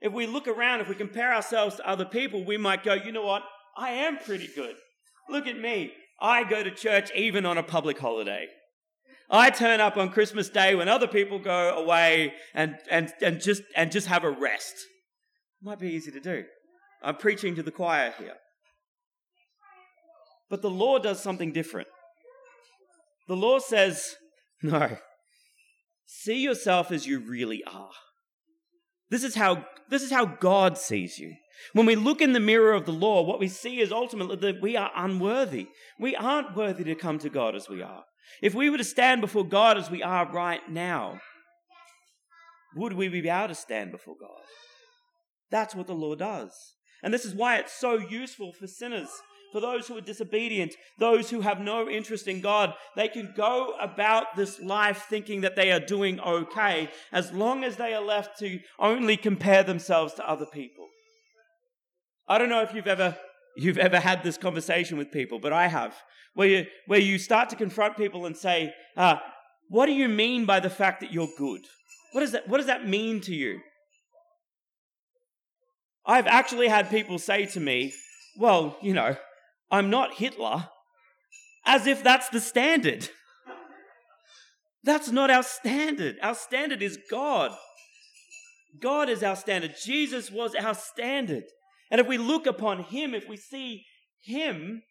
If 0.00 0.12
we 0.12 0.26
look 0.26 0.48
around, 0.48 0.80
if 0.80 0.88
we 0.88 0.94
compare 0.94 1.32
ourselves 1.32 1.76
to 1.76 1.88
other 1.88 2.04
people, 2.04 2.44
we 2.44 2.56
might 2.56 2.82
go, 2.82 2.94
you 2.94 3.12
know 3.12 3.24
what? 3.24 3.42
I 3.76 3.90
am 3.90 4.18
pretty 4.18 4.48
good. 4.54 4.76
Look 5.30 5.46
at 5.46 5.58
me. 5.58 5.92
I 6.20 6.44
go 6.44 6.62
to 6.62 6.70
church 6.70 7.10
even 7.14 7.46
on 7.46 7.58
a 7.58 7.62
public 7.62 7.98
holiday. 7.98 8.48
I 9.30 9.50
turn 9.50 9.80
up 9.80 9.96
on 9.96 10.10
Christmas 10.10 10.48
Day 10.48 10.74
when 10.74 10.88
other 10.88 11.06
people 11.06 11.38
go 11.38 11.76
away 11.76 12.34
and, 12.54 12.76
and, 12.90 13.12
and, 13.22 13.40
just, 13.40 13.62
and 13.74 13.90
just 13.90 14.06
have 14.08 14.24
a 14.24 14.30
rest. 14.30 14.74
Might 15.62 15.78
be 15.78 15.88
easy 15.88 16.10
to 16.10 16.20
do. 16.20 16.44
I'm 17.02 17.16
preaching 17.16 17.54
to 17.56 17.62
the 17.62 17.70
choir 17.70 18.12
here. 18.18 18.34
But 20.50 20.60
the 20.60 20.70
law 20.70 20.98
does 20.98 21.22
something 21.22 21.52
different. 21.52 21.88
The 23.26 23.36
law 23.36 23.58
says, 23.58 24.16
no, 24.62 24.96
see 26.06 26.42
yourself 26.42 26.90
as 26.90 27.06
you 27.06 27.20
really 27.20 27.62
are. 27.64 27.90
This 29.10 29.24
is 29.24 29.34
how, 29.34 29.66
this 29.88 30.02
is 30.02 30.10
how 30.10 30.24
God 30.24 30.76
sees 30.76 31.18
you. 31.18 31.34
When 31.72 31.86
we 31.86 31.96
look 31.96 32.20
in 32.20 32.32
the 32.32 32.40
mirror 32.40 32.72
of 32.72 32.84
the 32.84 32.92
law, 32.92 33.22
what 33.22 33.40
we 33.40 33.48
see 33.48 33.80
is 33.80 33.92
ultimately 33.92 34.36
that 34.36 34.60
we 34.60 34.76
are 34.76 34.90
unworthy. 34.96 35.68
We 35.98 36.16
aren't 36.16 36.56
worthy 36.56 36.84
to 36.84 36.94
come 36.94 37.18
to 37.20 37.30
God 37.30 37.54
as 37.54 37.68
we 37.68 37.80
are. 37.80 38.04
If 38.42 38.54
we 38.54 38.70
were 38.70 38.78
to 38.78 38.84
stand 38.84 39.20
before 39.20 39.44
God 39.44 39.78
as 39.78 39.90
we 39.90 40.02
are 40.02 40.30
right 40.30 40.68
now, 40.68 41.20
would 42.76 42.94
we 42.94 43.08
be 43.08 43.28
able 43.28 43.48
to 43.48 43.54
stand 43.54 43.92
before 43.92 44.16
God? 44.20 44.42
That's 45.50 45.74
what 45.74 45.86
the 45.86 45.94
law 45.94 46.14
does. 46.14 46.52
And 47.02 47.14
this 47.14 47.24
is 47.24 47.34
why 47.34 47.56
it's 47.58 47.72
so 47.72 47.98
useful 47.98 48.52
for 48.52 48.66
sinners, 48.66 49.08
for 49.54 49.60
those 49.60 49.86
who 49.86 49.96
are 49.96 50.00
disobedient, 50.00 50.74
those 50.98 51.30
who 51.30 51.40
have 51.40 51.60
no 51.60 51.88
interest 51.88 52.26
in 52.26 52.40
God. 52.40 52.74
They 52.96 53.06
can 53.06 53.32
go 53.36 53.76
about 53.80 54.34
this 54.34 54.60
life 54.60 55.06
thinking 55.08 55.42
that 55.42 55.54
they 55.54 55.70
are 55.70 55.78
doing 55.78 56.18
okay 56.18 56.90
as 57.12 57.30
long 57.30 57.62
as 57.62 57.76
they 57.76 57.94
are 57.94 58.02
left 58.02 58.36
to 58.40 58.58
only 58.80 59.16
compare 59.16 59.62
themselves 59.62 60.12
to 60.14 60.28
other 60.28 60.46
people. 60.46 60.88
I 62.26 62.38
don't 62.38 62.48
know 62.48 62.62
if 62.62 62.74
you've 62.74 62.88
ever 62.88 63.16
you've 63.56 63.78
ever 63.78 64.00
had 64.00 64.24
this 64.24 64.36
conversation 64.36 64.98
with 64.98 65.12
people, 65.12 65.38
but 65.38 65.52
I 65.52 65.68
have, 65.68 65.94
where 66.34 66.48
you, 66.48 66.66
where 66.88 66.98
you 66.98 67.16
start 67.16 67.48
to 67.50 67.56
confront 67.56 67.96
people 67.96 68.26
and 68.26 68.36
say, 68.36 68.74
uh, 68.96 69.18
What 69.68 69.86
do 69.86 69.92
you 69.92 70.08
mean 70.08 70.46
by 70.46 70.58
the 70.58 70.68
fact 70.68 71.00
that 71.02 71.12
you're 71.12 71.28
good? 71.38 71.60
What, 72.10 72.24
is 72.24 72.32
that, 72.32 72.48
what 72.48 72.56
does 72.56 72.66
that 72.66 72.88
mean 72.88 73.20
to 73.20 73.32
you? 73.32 73.60
I've 76.04 76.26
actually 76.26 76.66
had 76.66 76.90
people 76.90 77.20
say 77.20 77.46
to 77.46 77.60
me, 77.60 77.92
well, 78.36 78.76
you 78.82 78.94
know, 78.94 79.16
I'm 79.70 79.90
not 79.90 80.14
Hitler, 80.14 80.68
as 81.66 81.86
if 81.86 82.02
that's 82.02 82.28
the 82.28 82.40
standard. 82.40 83.08
That's 84.82 85.10
not 85.10 85.30
our 85.30 85.42
standard. 85.42 86.16
Our 86.22 86.34
standard 86.34 86.82
is 86.82 86.98
God. 87.10 87.52
God 88.80 89.08
is 89.08 89.22
our 89.22 89.36
standard. 89.36 89.74
Jesus 89.82 90.30
was 90.30 90.54
our 90.54 90.74
standard. 90.74 91.44
And 91.90 92.00
if 92.00 92.06
we 92.06 92.18
look 92.18 92.46
upon 92.46 92.84
Him, 92.84 93.14
if 93.14 93.28
we 93.28 93.36
see 93.36 93.84
Him, 94.22 94.82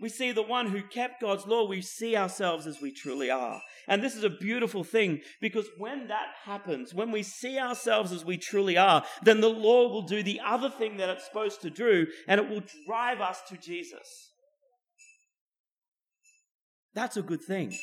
we 0.00 0.08
see 0.08 0.30
the 0.30 0.42
one 0.42 0.68
who 0.68 0.82
kept 0.82 1.20
God's 1.20 1.46
law, 1.46 1.66
we 1.66 1.82
see 1.82 2.16
ourselves 2.16 2.66
as 2.66 2.80
we 2.80 2.92
truly 2.92 3.30
are. 3.30 3.60
And 3.88 4.02
this 4.02 4.14
is 4.14 4.22
a 4.22 4.30
beautiful 4.30 4.84
thing 4.84 5.20
because 5.40 5.68
when 5.76 6.06
that 6.08 6.28
happens, 6.44 6.94
when 6.94 7.10
we 7.10 7.24
see 7.24 7.58
ourselves 7.58 8.12
as 8.12 8.24
we 8.24 8.36
truly 8.36 8.76
are, 8.76 9.04
then 9.22 9.40
the 9.40 9.48
law 9.48 9.88
will 9.88 10.02
do 10.02 10.22
the 10.22 10.40
other 10.44 10.70
thing 10.70 10.98
that 10.98 11.08
it's 11.08 11.26
supposed 11.26 11.60
to 11.62 11.70
do 11.70 12.06
and 12.28 12.40
it 12.40 12.48
will 12.48 12.62
drive 12.86 13.20
us 13.20 13.40
to 13.48 13.56
Jesus. 13.56 14.30
That's 16.94 17.16
a 17.16 17.22
good 17.22 17.42
thing. 17.42 17.76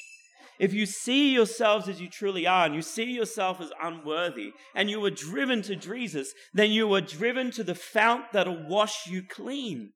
If 0.58 0.74
you 0.74 0.86
see 0.86 1.34
yourselves 1.34 1.90
as 1.90 2.00
you 2.00 2.10
truly 2.10 2.48
are 2.48 2.66
and 2.66 2.76
you 2.76 2.82
see 2.82 3.12
yourself 3.12 3.60
as 3.60 3.72
unworthy 3.82 4.54
and 4.74 4.90
you 4.90 5.02
were 5.02 5.12
driven 5.12 5.62
to 5.64 5.76
Jesus, 5.76 6.34
then 6.54 6.72
you 6.72 6.88
were 6.88 7.02
driven 7.02 7.52
to 7.52 7.64
the 7.64 7.76
fount 7.76 8.32
that'll 8.32 8.68
wash 8.68 9.08
you 9.08 9.22
clean. 9.22 9.92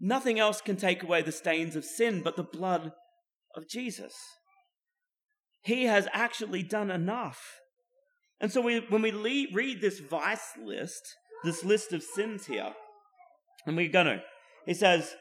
Nothing 0.00 0.38
else 0.38 0.60
can 0.60 0.76
take 0.76 1.02
away 1.02 1.22
the 1.22 1.32
stains 1.32 1.74
of 1.76 1.84
sin 1.84 2.22
but 2.22 2.36
the 2.36 2.42
blood 2.44 2.92
of 3.54 3.68
Jesus. 3.68 4.14
He 5.62 5.84
has 5.84 6.08
actually 6.12 6.62
done 6.62 6.90
enough. 6.90 7.40
And 8.40 8.52
so 8.52 8.60
we, 8.60 8.78
when 8.88 9.02
we 9.02 9.48
read 9.52 9.80
this 9.80 9.98
vice 9.98 10.52
list, 10.62 11.02
this 11.44 11.64
list 11.64 11.92
of 11.92 12.02
sins 12.02 12.46
here, 12.46 12.72
and 13.66 13.76
we're 13.76 13.88
going 13.88 14.06
to, 14.06 14.22
he 14.64 14.74
says, 14.74 15.14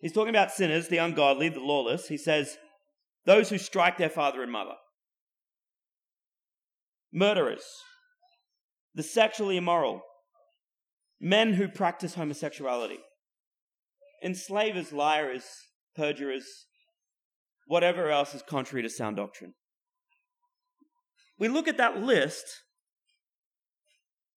he's 0.00 0.12
talking 0.12 0.30
about 0.30 0.50
sinners, 0.50 0.88
the 0.88 0.98
ungodly, 0.98 1.48
the 1.48 1.60
lawless. 1.60 2.08
He 2.08 2.16
says, 2.16 2.58
those 3.26 3.50
who 3.50 3.58
strike 3.58 3.96
their 3.96 4.10
father 4.10 4.42
and 4.42 4.50
mother, 4.50 4.74
murderers, 7.12 7.64
the 8.94 9.02
sexually 9.04 9.56
immoral, 9.56 10.02
men 11.20 11.52
who 11.52 11.68
practice 11.68 12.14
homosexuality, 12.16 12.98
enslavers, 14.22 14.92
liars, 14.92 15.44
perjurers, 15.96 16.66
whatever 17.66 18.10
else 18.10 18.34
is 18.34 18.42
contrary 18.42 18.82
to 18.82 18.90
sound 18.90 19.16
doctrine. 19.16 19.54
We 21.38 21.48
look 21.48 21.68
at 21.68 21.78
that 21.78 21.98
list 21.98 22.44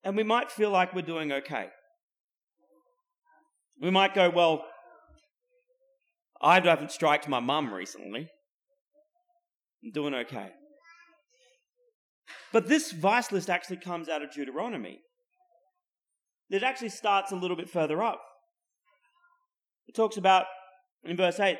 and 0.03 0.15
we 0.15 0.23
might 0.23 0.51
feel 0.51 0.69
like 0.69 0.93
we're 0.93 1.01
doing 1.01 1.31
okay. 1.31 1.67
We 3.81 3.89
might 3.89 4.13
go, 4.13 4.29
well, 4.29 4.65
I 6.41 6.59
haven't 6.59 6.91
striked 6.91 7.27
my 7.27 7.39
mum 7.39 7.73
recently. 7.73 8.29
I'm 9.83 9.91
doing 9.91 10.13
okay. 10.13 10.51
But 12.51 12.67
this 12.67 12.91
vice 12.91 13.31
list 13.31 13.49
actually 13.49 13.77
comes 13.77 14.07
out 14.07 14.21
of 14.21 14.31
Deuteronomy. 14.31 14.99
It 16.49 16.63
actually 16.63 16.89
starts 16.89 17.31
a 17.31 17.35
little 17.35 17.57
bit 17.57 17.69
further 17.69 18.03
up. 18.03 18.21
It 19.87 19.95
talks 19.95 20.17
about, 20.17 20.45
in 21.03 21.17
verse 21.17 21.39
8, 21.39 21.57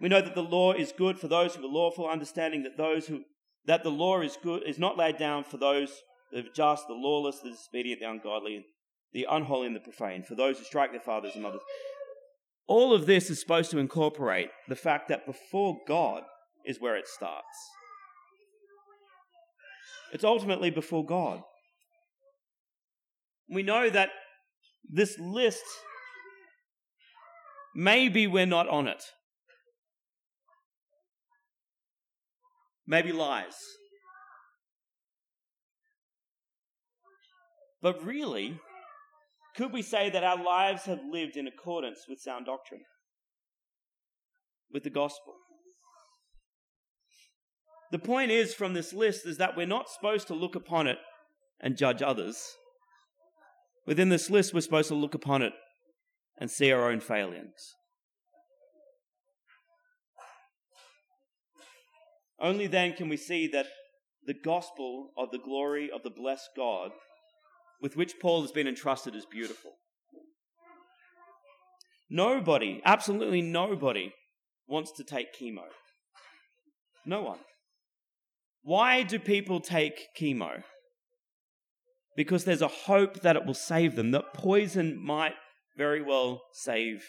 we 0.00 0.08
know 0.08 0.20
that 0.20 0.34
the 0.34 0.42
law 0.42 0.72
is 0.72 0.92
good 0.96 1.18
for 1.18 1.28
those 1.28 1.54
who 1.54 1.64
are 1.64 1.68
lawful, 1.68 2.08
understanding 2.08 2.62
that 2.62 2.76
those 2.76 3.06
who 3.06 3.22
that 3.66 3.82
the 3.82 3.90
law 3.90 4.20
is 4.22 4.38
good 4.42 4.62
is 4.66 4.78
not 4.78 4.96
laid 4.96 5.18
down 5.18 5.44
for 5.44 5.58
those 5.58 5.92
the 6.32 6.44
just, 6.54 6.86
the 6.86 6.94
lawless, 6.94 7.40
the 7.40 7.50
disobedient, 7.50 8.00
the 8.00 8.08
ungodly, 8.08 8.64
the 9.12 9.26
unholy, 9.30 9.66
and 9.66 9.76
the 9.76 9.80
profane, 9.80 10.22
for 10.22 10.34
those 10.34 10.58
who 10.58 10.64
strike 10.64 10.92
their 10.92 11.00
fathers 11.00 11.32
and 11.34 11.42
mothers. 11.42 11.60
All 12.66 12.94
of 12.94 13.06
this 13.06 13.30
is 13.30 13.40
supposed 13.40 13.70
to 13.72 13.78
incorporate 13.78 14.50
the 14.68 14.76
fact 14.76 15.08
that 15.08 15.26
before 15.26 15.76
God 15.88 16.22
is 16.64 16.80
where 16.80 16.96
it 16.96 17.08
starts. 17.08 17.46
It's 20.12 20.24
ultimately 20.24 20.70
before 20.70 21.04
God. 21.04 21.42
We 23.48 23.62
know 23.62 23.90
that 23.90 24.10
this 24.88 25.18
list 25.18 25.64
Maybe 27.74 28.26
we're 28.26 28.46
not 28.46 28.68
on 28.68 28.88
it. 28.88 29.02
Maybe 32.86 33.12
lies. 33.12 33.54
But 37.82 38.04
really, 38.04 38.58
could 39.56 39.72
we 39.72 39.82
say 39.82 40.10
that 40.10 40.24
our 40.24 40.42
lives 40.42 40.84
have 40.84 41.00
lived 41.10 41.36
in 41.36 41.46
accordance 41.46 42.06
with 42.08 42.20
sound 42.20 42.46
doctrine? 42.46 42.82
With 44.72 44.82
the 44.82 44.90
gospel? 44.90 45.34
The 47.92 47.98
point 47.98 48.30
is 48.30 48.54
from 48.54 48.74
this 48.74 48.92
list 48.92 49.26
is 49.26 49.38
that 49.38 49.56
we're 49.56 49.66
not 49.66 49.88
supposed 49.88 50.26
to 50.28 50.34
look 50.34 50.54
upon 50.54 50.86
it 50.86 50.98
and 51.60 51.76
judge 51.76 52.02
others. 52.02 52.40
Within 53.86 54.08
this 54.08 54.30
list, 54.30 54.52
we're 54.54 54.60
supposed 54.60 54.88
to 54.88 54.94
look 54.94 55.14
upon 55.14 55.42
it 55.42 55.52
and 56.40 56.50
see 56.50 56.72
our 56.72 56.90
own 56.90 57.00
failings. 57.00 57.74
Only 62.40 62.66
then 62.66 62.94
can 62.94 63.10
we 63.10 63.18
see 63.18 63.46
that 63.48 63.66
the 64.26 64.34
gospel 64.34 65.10
of 65.18 65.30
the 65.30 65.38
glory 65.38 65.90
of 65.94 66.02
the 66.02 66.10
blessed 66.10 66.48
God 66.56 66.90
with 67.82 67.96
which 67.96 68.18
Paul 68.18 68.42
has 68.42 68.52
been 68.52 68.66
entrusted 68.66 69.14
is 69.14 69.26
beautiful. 69.26 69.72
Nobody, 72.08 72.80
absolutely 72.84 73.42
nobody, 73.42 74.12
wants 74.66 74.92
to 74.92 75.04
take 75.04 75.38
chemo. 75.38 75.64
No 77.04 77.22
one. 77.22 77.38
Why 78.62 79.02
do 79.02 79.18
people 79.18 79.60
take 79.60 80.08
chemo? 80.18 80.62
Because 82.16 82.44
there's 82.44 82.62
a 82.62 82.68
hope 82.68 83.20
that 83.20 83.36
it 83.36 83.46
will 83.46 83.54
save 83.54 83.96
them, 83.96 84.10
that 84.10 84.34
poison 84.34 85.02
might 85.02 85.34
very 85.80 86.02
well 86.02 86.42
save 86.52 87.08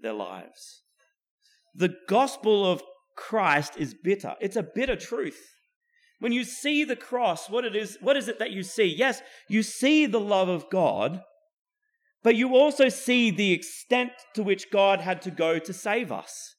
their 0.00 0.12
lives. 0.12 0.82
The 1.74 1.96
gospel 2.08 2.64
of 2.64 2.80
Christ 3.16 3.72
is 3.76 3.92
bitter. 3.92 4.36
It's 4.40 4.54
a 4.54 4.62
bitter 4.62 4.94
truth. 4.94 5.40
When 6.20 6.30
you 6.30 6.44
see 6.44 6.84
the 6.84 6.94
cross, 6.94 7.50
what 7.50 7.64
it 7.64 7.74
is, 7.74 7.98
what 8.00 8.16
is 8.16 8.28
it 8.28 8.38
that 8.38 8.52
you 8.52 8.62
see? 8.62 8.84
Yes, 8.84 9.20
you 9.48 9.64
see 9.64 10.06
the 10.06 10.20
love 10.20 10.48
of 10.48 10.70
God, 10.70 11.22
but 12.22 12.36
you 12.36 12.54
also 12.54 12.88
see 12.88 13.32
the 13.32 13.50
extent 13.50 14.12
to 14.34 14.44
which 14.44 14.70
God 14.70 15.00
had 15.00 15.20
to 15.22 15.32
go 15.32 15.58
to 15.58 15.72
save 15.72 16.12
us. 16.12 16.54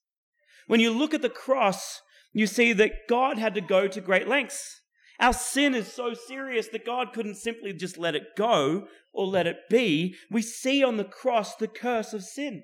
When 0.68 0.82
you 0.82 0.92
look 0.92 1.14
at 1.14 1.22
the 1.22 1.30
cross, 1.30 2.02
you 2.34 2.48
see 2.48 2.74
that 2.74 3.08
God 3.08 3.38
had 3.38 3.56
to 3.56 3.62
go 3.62 3.88
to 3.88 4.02
great 4.02 4.28
lengths. 4.28 4.82
Our 5.20 5.34
sin 5.34 5.74
is 5.74 5.92
so 5.92 6.14
serious 6.14 6.68
that 6.70 6.86
God 6.86 7.14
couldn't 7.14 7.36
simply 7.36 7.74
just 7.74 7.98
let 7.98 8.16
it 8.16 8.36
go 8.36 8.88
or 9.14 9.26
let 9.26 9.48
it 9.48 9.58
be. 9.70 10.16
We 10.30 10.42
see 10.42 10.84
on 10.84 10.98
the 10.98 11.06
cross 11.06 11.56
the 11.56 11.68
curse 11.68 12.14
of 12.14 12.24
sin. 12.24 12.64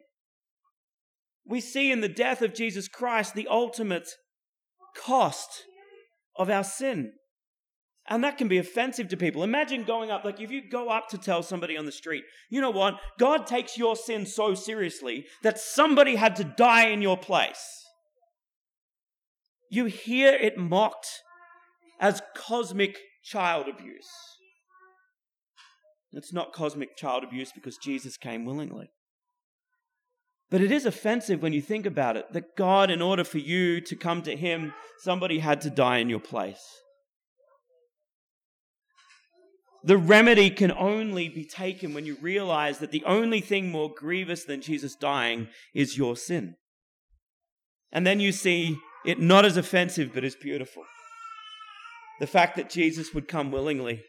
We 1.45 1.61
see 1.61 1.91
in 1.91 2.01
the 2.01 2.09
death 2.09 2.41
of 2.41 2.53
Jesus 2.53 2.87
Christ 2.87 3.35
the 3.35 3.47
ultimate 3.47 4.09
cost 4.95 5.63
of 6.35 6.49
our 6.49 6.63
sin. 6.63 7.13
And 8.09 8.23
that 8.23 8.37
can 8.37 8.47
be 8.47 8.57
offensive 8.57 9.07
to 9.09 9.17
people. 9.17 9.43
Imagine 9.43 9.83
going 9.83 10.11
up, 10.11 10.25
like 10.25 10.41
if 10.41 10.51
you 10.51 10.61
go 10.67 10.89
up 10.89 11.07
to 11.09 11.17
tell 11.17 11.43
somebody 11.43 11.77
on 11.77 11.85
the 11.85 11.91
street, 11.91 12.23
you 12.49 12.59
know 12.59 12.71
what? 12.71 12.95
God 13.19 13.47
takes 13.47 13.77
your 13.77 13.95
sin 13.95 14.25
so 14.25 14.53
seriously 14.53 15.25
that 15.43 15.59
somebody 15.59 16.15
had 16.15 16.35
to 16.37 16.43
die 16.43 16.87
in 16.87 17.01
your 17.01 17.17
place. 17.17 17.85
You 19.69 19.85
hear 19.85 20.33
it 20.33 20.57
mocked 20.57 21.21
as 22.01 22.21
cosmic 22.35 22.97
child 23.23 23.67
abuse. 23.69 24.09
It's 26.11 26.33
not 26.33 26.51
cosmic 26.51 26.97
child 26.97 27.23
abuse 27.23 27.51
because 27.53 27.77
Jesus 27.77 28.17
came 28.17 28.43
willingly. 28.43 28.89
But 30.49 30.59
it 30.59 30.71
is 30.71 30.85
offensive 30.85 31.41
when 31.41 31.53
you 31.53 31.61
think 31.61 31.85
about 31.85 32.17
it 32.17 32.33
that 32.33 32.57
God, 32.57 32.91
in 32.91 33.01
order 33.01 33.23
for 33.23 33.37
you 33.37 33.79
to 33.81 33.95
come 33.95 34.21
to 34.23 34.35
Him, 34.35 34.73
somebody 34.99 35.39
had 35.39 35.61
to 35.61 35.69
die 35.69 35.99
in 35.99 36.09
your 36.09 36.19
place. 36.19 36.61
The 39.83 39.97
remedy 39.97 40.49
can 40.49 40.71
only 40.71 41.29
be 41.29 41.45
taken 41.45 41.93
when 41.93 42.05
you 42.05 42.17
realize 42.21 42.79
that 42.79 42.91
the 42.91 43.03
only 43.05 43.39
thing 43.39 43.71
more 43.71 43.91
grievous 43.95 44.43
than 44.43 44.61
Jesus 44.61 44.95
dying 44.95 45.47
is 45.73 45.97
your 45.97 46.15
sin. 46.15 46.55
And 47.91 48.05
then 48.05 48.19
you 48.19 48.31
see 48.31 48.77
it 49.05 49.19
not 49.19 49.45
as 49.45 49.57
offensive, 49.57 50.11
but 50.13 50.23
as 50.23 50.35
beautiful. 50.35 50.83
The 52.21 52.27
fact 52.27 52.55
that 52.57 52.69
Jesus 52.69 53.15
would 53.15 53.27
come 53.27 53.51
willingly 53.51 54.03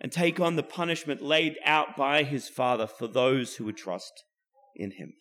and 0.00 0.10
take 0.10 0.40
on 0.40 0.56
the 0.56 0.62
punishment 0.62 1.20
laid 1.20 1.58
out 1.62 1.94
by 1.94 2.22
his 2.22 2.48
Father 2.48 2.86
for 2.86 3.06
those 3.06 3.56
who 3.56 3.66
would 3.66 3.76
trust 3.76 4.24
in 4.74 4.92
him, 4.92 5.12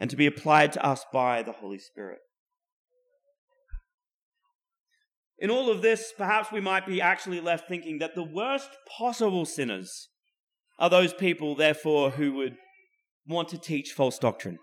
and 0.00 0.10
to 0.10 0.16
be 0.16 0.26
applied 0.26 0.72
to 0.72 0.84
us 0.84 1.04
by 1.12 1.44
the 1.44 1.52
Holy 1.52 1.78
Spirit. 1.78 2.18
In 5.38 5.48
all 5.48 5.70
of 5.70 5.80
this, 5.80 6.12
perhaps 6.18 6.50
we 6.50 6.60
might 6.60 6.88
be 6.88 7.00
actually 7.00 7.40
left 7.40 7.68
thinking 7.68 8.00
that 8.00 8.16
the 8.16 8.24
worst 8.24 8.70
possible 8.98 9.44
sinners 9.44 10.08
are 10.76 10.90
those 10.90 11.14
people, 11.14 11.54
therefore, 11.54 12.10
who 12.10 12.32
would 12.32 12.56
want 13.28 13.48
to 13.50 13.58
teach 13.58 13.92
false 13.92 14.18
doctrine. 14.18 14.58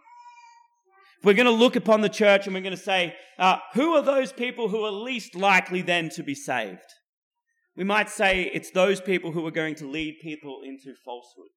We're 1.24 1.34
going 1.34 1.46
to 1.46 1.52
look 1.52 1.76
upon 1.76 2.02
the 2.02 2.10
church 2.10 2.46
and 2.46 2.54
we're 2.54 2.62
going 2.62 2.76
to 2.76 2.82
say, 2.82 3.16
uh, 3.40 3.58
who 3.74 3.94
are 3.94 4.02
those 4.02 4.34
people 4.34 4.68
who 4.68 4.84
are 4.84 4.92
least 4.92 5.36
likely 5.36 5.82
then 5.82 6.10
to 6.10 6.24
be 6.24 6.36
saved? 6.36 6.80
We 7.78 7.84
might 7.84 8.10
say 8.10 8.52
it's 8.54 8.72
those 8.72 9.00
people 9.00 9.32
who 9.32 9.46
are 9.48 9.52
going 9.52 9.76
to 9.76 9.88
lead 9.88 10.18
people 10.22 10.62
into 10.64 10.94
falsehood. 11.04 11.48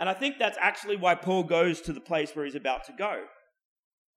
And 0.00 0.08
I 0.08 0.14
think 0.14 0.36
that's 0.38 0.58
actually 0.60 0.96
why 0.96 1.14
Paul 1.14 1.44
goes 1.44 1.80
to 1.82 1.92
the 1.92 2.00
place 2.00 2.34
where 2.34 2.44
he's 2.44 2.54
about 2.54 2.84
to 2.86 2.92
go. 2.98 3.24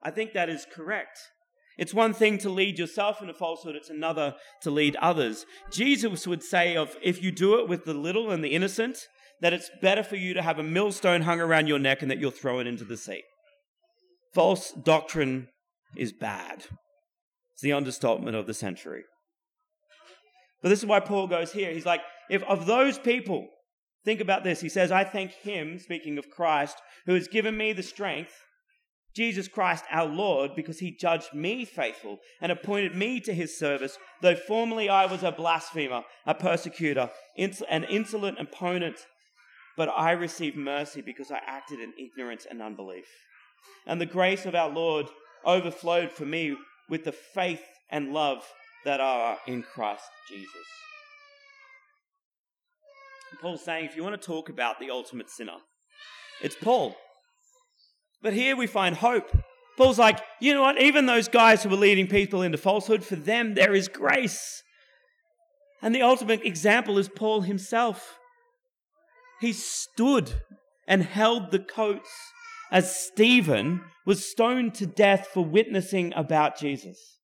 I 0.02 0.12
think 0.12 0.34
that 0.34 0.50
is 0.50 0.66
correct. 0.74 1.20
It's 1.78 1.94
one 1.94 2.14
thing 2.14 2.38
to 2.40 2.50
lead 2.50 2.80
yourself 2.80 3.22
into 3.22 3.34
falsehood, 3.34 3.76
it's 3.76 3.90
another 3.90 4.36
to 4.62 4.72
lead 4.72 4.96
others. 4.98 5.46
Jesus 5.72 6.28
would 6.28 6.44
say 6.44 6.76
of 6.76 6.96
if 7.02 7.22
you 7.24 7.32
do 7.32 7.60
it 7.60 7.68
with 7.68 7.86
the 7.86 7.94
little 7.94 8.32
and 8.32 8.44
the 8.44 8.50
innocent, 8.50 8.98
that 9.42 9.54
it's 9.54 9.72
better 9.82 10.04
for 10.04 10.16
you 10.16 10.34
to 10.34 10.42
have 10.42 10.60
a 10.60 10.64
millstone 10.64 11.22
hung 11.22 11.42
around 11.42 11.68
your 11.68 11.80
neck 11.80 12.02
and 12.02 12.12
that 12.12 12.20
you'll 12.20 12.32
throw 12.32 12.60
it 12.60 12.68
into 12.68 12.86
the 12.86 12.98
sea. 12.98 13.24
False 14.34 14.72
doctrine 14.72 15.50
is 15.96 16.12
bad. 16.12 16.66
It's 17.54 17.62
the 17.62 17.74
understatement 17.74 18.36
of 18.36 18.48
the 18.48 18.54
century. 18.54 19.04
But 20.62 20.70
this 20.70 20.80
is 20.80 20.86
why 20.86 21.00
Paul 21.02 21.28
goes 21.28 21.52
here. 21.52 21.72
He's 21.72 21.86
like, 21.86 22.02
if 22.30 22.42
of 22.44 22.66
those 22.66 22.98
people, 22.98 23.48
think 24.06 24.22
about 24.22 24.44
this. 24.44 24.62
He 24.62 24.70
says, 24.70 24.92
I 24.92 25.04
thank 25.04 25.32
him, 25.32 25.78
speaking 25.78 26.18
of 26.18 26.30
Christ, 26.30 26.78
who 27.06 27.14
has 27.14 27.28
given 27.28 27.58
me 27.58 27.74
the 27.74 27.84
strength 27.84 28.34
Jesus 29.16 29.48
Christ 29.48 29.86
our 29.92 30.08
Lord, 30.08 30.52
because 30.56 30.80
he 30.80 30.96
judged 30.96 31.34
me 31.34 31.66
faithful 31.66 32.18
and 32.42 32.52
appointed 32.52 32.96
me 32.96 33.20
to 33.22 33.34
his 33.34 33.58
service, 33.58 33.98
though 34.22 34.36
formerly 34.36 34.90
I 34.90 35.06
was 35.06 35.24
a 35.24 35.32
blasphemer, 35.32 36.04
a 36.26 36.34
persecutor, 36.34 37.12
an 37.38 37.84
insolent 37.84 38.40
opponent, 38.40 39.06
but 39.78 39.90
I 39.90 40.12
received 40.12 40.58
mercy 40.58 41.02
because 41.02 41.32
I 41.32 41.40
acted 41.46 41.80
in 41.80 41.94
ignorance 41.98 42.48
and 42.50 42.62
unbelief. 42.62 43.06
And 43.86 44.00
the 44.00 44.06
grace 44.06 44.46
of 44.46 44.56
our 44.56 44.70
Lord 44.70 45.08
overflowed 45.46 46.12
for 46.12 46.26
me 46.26 46.56
with 46.90 47.04
the 47.04 47.12
faith 47.12 47.64
and 47.90 48.14
love 48.14 48.44
that 48.86 49.00
are 49.00 49.38
in 49.48 49.64
Christ 49.64 50.04
Jesus. 50.30 50.50
Paul's 53.42 53.64
saying 53.64 53.86
if 53.86 53.96
you 53.96 54.04
want 54.04 54.20
to 54.20 54.26
talk 54.26 54.50
about 54.50 54.80
the 54.80 54.90
ultimate 54.90 55.30
sinner, 55.30 55.58
it's 56.42 56.56
Paul. 56.56 56.96
But 58.22 58.34
here 58.34 58.56
we 58.56 58.68
find 58.68 58.96
hope. 58.96 59.36
Paul's 59.76 60.00
like, 60.00 60.20
you 60.40 60.54
know 60.54 60.62
what? 60.62 60.80
Even 60.80 61.08
those 61.08 61.28
guys 61.28 61.64
who 61.64 61.70
were 61.70 61.76
leading 61.76 62.08
people 62.08 62.42
into 62.42 62.58
falsehood, 62.58 63.04
for 63.04 63.16
them 63.16 63.56
there 63.56 63.74
is 63.74 63.88
grace. 63.88 64.64
And 65.82 65.94
the 65.94 66.04
ultimate 66.04 66.46
example 66.46 66.98
is 66.98 67.10
Paul 67.10 67.42
himself. 67.42 68.18
He 69.42 69.52
stood 69.52 70.32
and 70.88 71.04
held 71.04 71.52
the 71.52 71.60
coats 71.60 72.10
as 72.74 72.94
Stephen 72.94 73.82
was 74.04 74.26
stoned 74.26 74.74
to 74.74 74.88
death 74.88 75.28
for 75.32 75.46
witnessing 75.46 76.12
about 76.16 76.58
Jesus. 76.58 77.20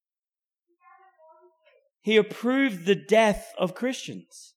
He 2.01 2.17
approved 2.17 2.85
the 2.85 2.95
death 2.95 3.51
of 3.57 3.73
Christians, 3.73 4.53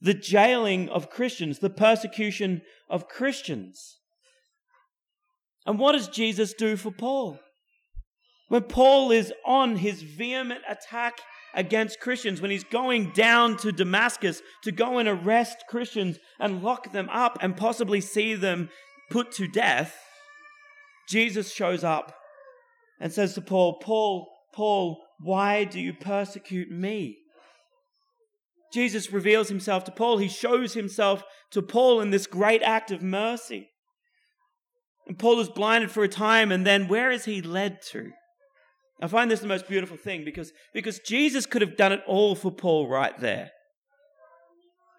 the 0.00 0.14
jailing 0.14 0.88
of 0.88 1.10
Christians, 1.10 1.58
the 1.58 1.68
persecution 1.68 2.62
of 2.88 3.08
Christians. 3.08 3.98
And 5.66 5.80
what 5.80 5.92
does 5.92 6.06
Jesus 6.06 6.54
do 6.54 6.76
for 6.76 6.92
Paul? 6.92 7.40
When 8.48 8.62
Paul 8.62 9.10
is 9.10 9.32
on 9.44 9.76
his 9.76 10.02
vehement 10.02 10.60
attack 10.68 11.20
against 11.54 11.98
Christians, 11.98 12.40
when 12.40 12.52
he's 12.52 12.62
going 12.62 13.10
down 13.10 13.56
to 13.58 13.72
Damascus 13.72 14.42
to 14.62 14.70
go 14.70 14.98
and 14.98 15.08
arrest 15.08 15.64
Christians 15.68 16.20
and 16.38 16.62
lock 16.62 16.92
them 16.92 17.08
up 17.10 17.36
and 17.40 17.56
possibly 17.56 18.00
see 18.00 18.34
them 18.34 18.68
put 19.10 19.32
to 19.32 19.48
death, 19.48 20.05
Jesus 21.08 21.52
shows 21.52 21.84
up 21.84 22.14
and 23.00 23.12
says 23.12 23.34
to 23.34 23.40
Paul, 23.40 23.78
Paul, 23.80 24.28
Paul, 24.54 25.02
why 25.20 25.64
do 25.64 25.80
you 25.80 25.92
persecute 25.92 26.70
me? 26.70 27.18
Jesus 28.72 29.12
reveals 29.12 29.48
himself 29.48 29.84
to 29.84 29.92
Paul. 29.92 30.18
He 30.18 30.28
shows 30.28 30.74
himself 30.74 31.22
to 31.52 31.62
Paul 31.62 32.00
in 32.00 32.10
this 32.10 32.26
great 32.26 32.62
act 32.62 32.90
of 32.90 33.02
mercy. 33.02 33.70
And 35.06 35.18
Paul 35.18 35.38
is 35.40 35.48
blinded 35.48 35.90
for 35.90 36.02
a 36.02 36.08
time, 36.08 36.50
and 36.50 36.66
then 36.66 36.88
where 36.88 37.10
is 37.10 37.26
he 37.26 37.40
led 37.40 37.80
to? 37.90 38.10
I 39.00 39.06
find 39.06 39.30
this 39.30 39.40
the 39.40 39.46
most 39.46 39.68
beautiful 39.68 39.96
thing 39.96 40.24
because, 40.24 40.52
because 40.74 40.98
Jesus 41.00 41.46
could 41.46 41.62
have 41.62 41.76
done 41.76 41.92
it 41.92 42.02
all 42.06 42.34
for 42.34 42.50
Paul 42.50 42.88
right 42.88 43.18
there. 43.20 43.50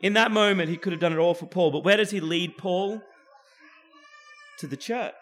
In 0.01 0.13
that 0.13 0.31
moment, 0.31 0.69
he 0.69 0.77
could 0.77 0.93
have 0.93 1.01
done 1.01 1.13
it 1.13 1.17
all 1.17 1.33
for 1.33 1.47
Paul. 1.47 1.71
But 1.71 1.83
where 1.83 1.97
does 1.97 2.11
he 2.11 2.19
lead 2.19 2.57
Paul? 2.57 3.01
To 4.59 4.67
the 4.67 4.77
church. 4.77 5.13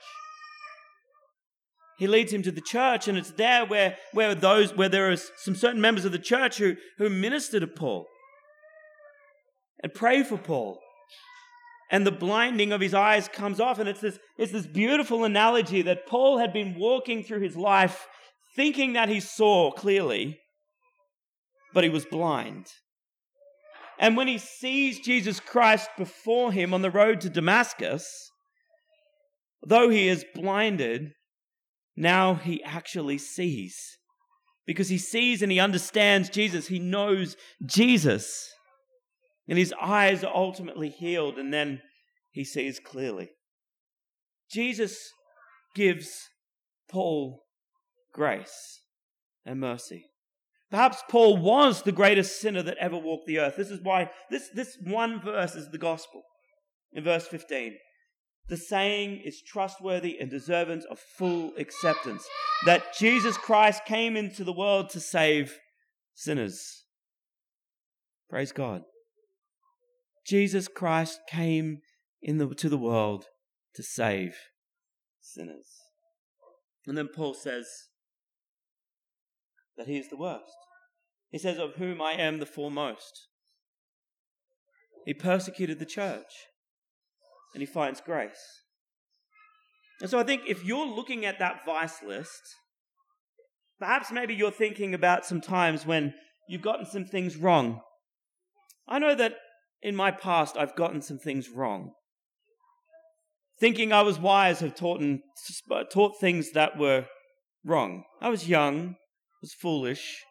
He 1.97 2.07
leads 2.07 2.33
him 2.33 2.43
to 2.43 2.51
the 2.51 2.61
church, 2.61 3.07
and 3.07 3.17
it's 3.17 3.31
there 3.31 3.65
where, 3.65 3.97
where 4.11 4.35
those 4.35 4.75
where 4.75 4.89
there 4.89 5.11
are 5.11 5.17
some 5.37 5.55
certain 5.55 5.79
members 5.79 6.05
of 6.05 6.11
the 6.11 6.19
church 6.19 6.57
who, 6.57 6.75
who 6.97 7.09
minister 7.09 7.59
to 7.59 7.67
Paul 7.67 8.05
and 9.81 9.93
pray 9.93 10.23
for 10.23 10.37
Paul 10.37 10.79
and 11.91 12.05
the 12.05 12.11
blinding 12.11 12.71
of 12.71 12.81
his 12.81 12.93
eyes 12.93 13.27
comes 13.27 13.59
off. 13.59 13.79
And 13.79 13.87
it's 13.87 14.01
this, 14.01 14.19
it's 14.37 14.51
this 14.51 14.65
beautiful 14.65 15.23
analogy 15.23 15.81
that 15.83 16.07
Paul 16.07 16.39
had 16.39 16.51
been 16.51 16.75
walking 16.77 17.23
through 17.23 17.41
his 17.41 17.55
life 17.55 18.07
thinking 18.55 18.93
that 18.93 19.09
he 19.09 19.19
saw 19.19 19.71
clearly, 19.71 20.39
but 21.73 21.83
he 21.83 21.89
was 21.89 22.05
blind. 22.05 22.67
And 23.99 24.17
when 24.17 24.27
he 24.27 24.37
sees 24.37 24.99
Jesus 24.99 25.39
Christ 25.39 25.89
before 25.97 26.51
him 26.51 26.73
on 26.73 26.81
the 26.81 26.91
road 26.91 27.21
to 27.21 27.29
Damascus, 27.29 28.07
though 29.65 29.89
he 29.89 30.07
is 30.07 30.25
blinded, 30.33 31.11
now 31.95 32.35
he 32.35 32.63
actually 32.63 33.17
sees. 33.17 33.97
Because 34.65 34.89
he 34.89 34.97
sees 34.97 35.41
and 35.41 35.51
he 35.51 35.59
understands 35.59 36.29
Jesus, 36.29 36.67
he 36.67 36.79
knows 36.79 37.35
Jesus. 37.65 38.51
And 39.47 39.57
his 39.57 39.73
eyes 39.79 40.23
are 40.23 40.35
ultimately 40.35 40.89
healed, 40.89 41.37
and 41.37 41.53
then 41.53 41.81
he 42.31 42.43
sees 42.43 42.79
clearly. 42.79 43.29
Jesus 44.49 45.11
gives 45.75 46.29
Paul 46.89 47.43
grace 48.11 48.81
and 49.45 49.59
mercy. 49.59 50.07
Perhaps 50.71 51.03
Paul 51.09 51.37
was 51.37 51.83
the 51.83 51.91
greatest 51.91 52.41
sinner 52.41 52.63
that 52.63 52.77
ever 52.79 52.97
walked 52.97 53.27
the 53.27 53.39
earth. 53.39 53.55
This 53.55 53.69
is 53.69 53.79
why 53.81 54.09
this, 54.31 54.49
this 54.53 54.77
one 54.83 55.21
verse 55.21 55.55
is 55.55 55.69
the 55.69 55.77
gospel. 55.77 56.23
In 56.91 57.03
verse 57.03 57.27
15, 57.27 57.77
the 58.47 58.57
saying 58.57 59.21
is 59.23 59.41
trustworthy 59.41 60.17
and 60.19 60.29
deserving 60.29 60.83
of 60.89 60.99
full 60.99 61.51
acceptance 61.57 62.27
that 62.65 62.95
Jesus 62.97 63.37
Christ 63.37 63.85
came 63.85 64.15
into 64.15 64.43
the 64.43 64.53
world 64.53 64.89
to 64.91 64.99
save 64.99 65.59
sinners. 66.13 66.85
Praise 68.29 68.51
God. 68.51 68.83
Jesus 70.25 70.67
Christ 70.67 71.19
came 71.29 71.79
in 72.21 72.37
the, 72.37 72.47
the 72.47 72.77
world 72.77 73.25
to 73.75 73.83
save 73.83 74.35
sinners. 75.21 75.67
And 76.87 76.97
then 76.97 77.09
Paul 77.13 77.33
says 77.33 77.67
that 79.77 79.87
he 79.87 79.97
is 79.97 80.09
the 80.09 80.17
worst. 80.17 80.55
He 81.31 81.37
says, 81.37 81.57
Of 81.57 81.75
whom 81.75 82.01
I 82.01 82.13
am 82.13 82.39
the 82.39 82.45
foremost. 82.45 83.27
He 85.05 85.13
persecuted 85.13 85.79
the 85.79 85.85
church 85.85 86.47
and 87.55 87.61
he 87.61 87.65
finds 87.65 88.01
grace. 88.01 88.61
And 90.01 90.09
so 90.09 90.19
I 90.19 90.23
think 90.23 90.43
if 90.45 90.65
you're 90.65 90.85
looking 90.85 91.25
at 91.25 91.39
that 91.39 91.61
vice 91.65 92.03
list, 92.05 92.41
perhaps 93.79 94.11
maybe 94.11 94.35
you're 94.35 94.51
thinking 94.51 94.93
about 94.93 95.25
some 95.25 95.39
times 95.39 95.85
when 95.85 96.13
you've 96.49 96.61
gotten 96.61 96.85
some 96.85 97.05
things 97.05 97.37
wrong. 97.37 97.79
I 98.87 98.99
know 98.99 99.15
that 99.15 99.37
in 99.81 99.95
my 99.95 100.11
past, 100.11 100.57
I've 100.57 100.75
gotten 100.75 101.01
some 101.01 101.17
things 101.17 101.49
wrong. 101.49 101.91
Thinking 103.57 103.93
I 103.93 104.01
was 104.01 104.19
wise, 104.19 104.59
have 104.59 104.75
taught, 104.75 104.99
and, 104.99 105.21
taught 105.89 106.19
things 106.19 106.51
that 106.51 106.77
were 106.77 107.05
wrong. 107.63 108.03
I 108.21 108.27
was 108.27 108.49
young, 108.49 108.95
was 109.41 109.53
foolish. 109.53 110.23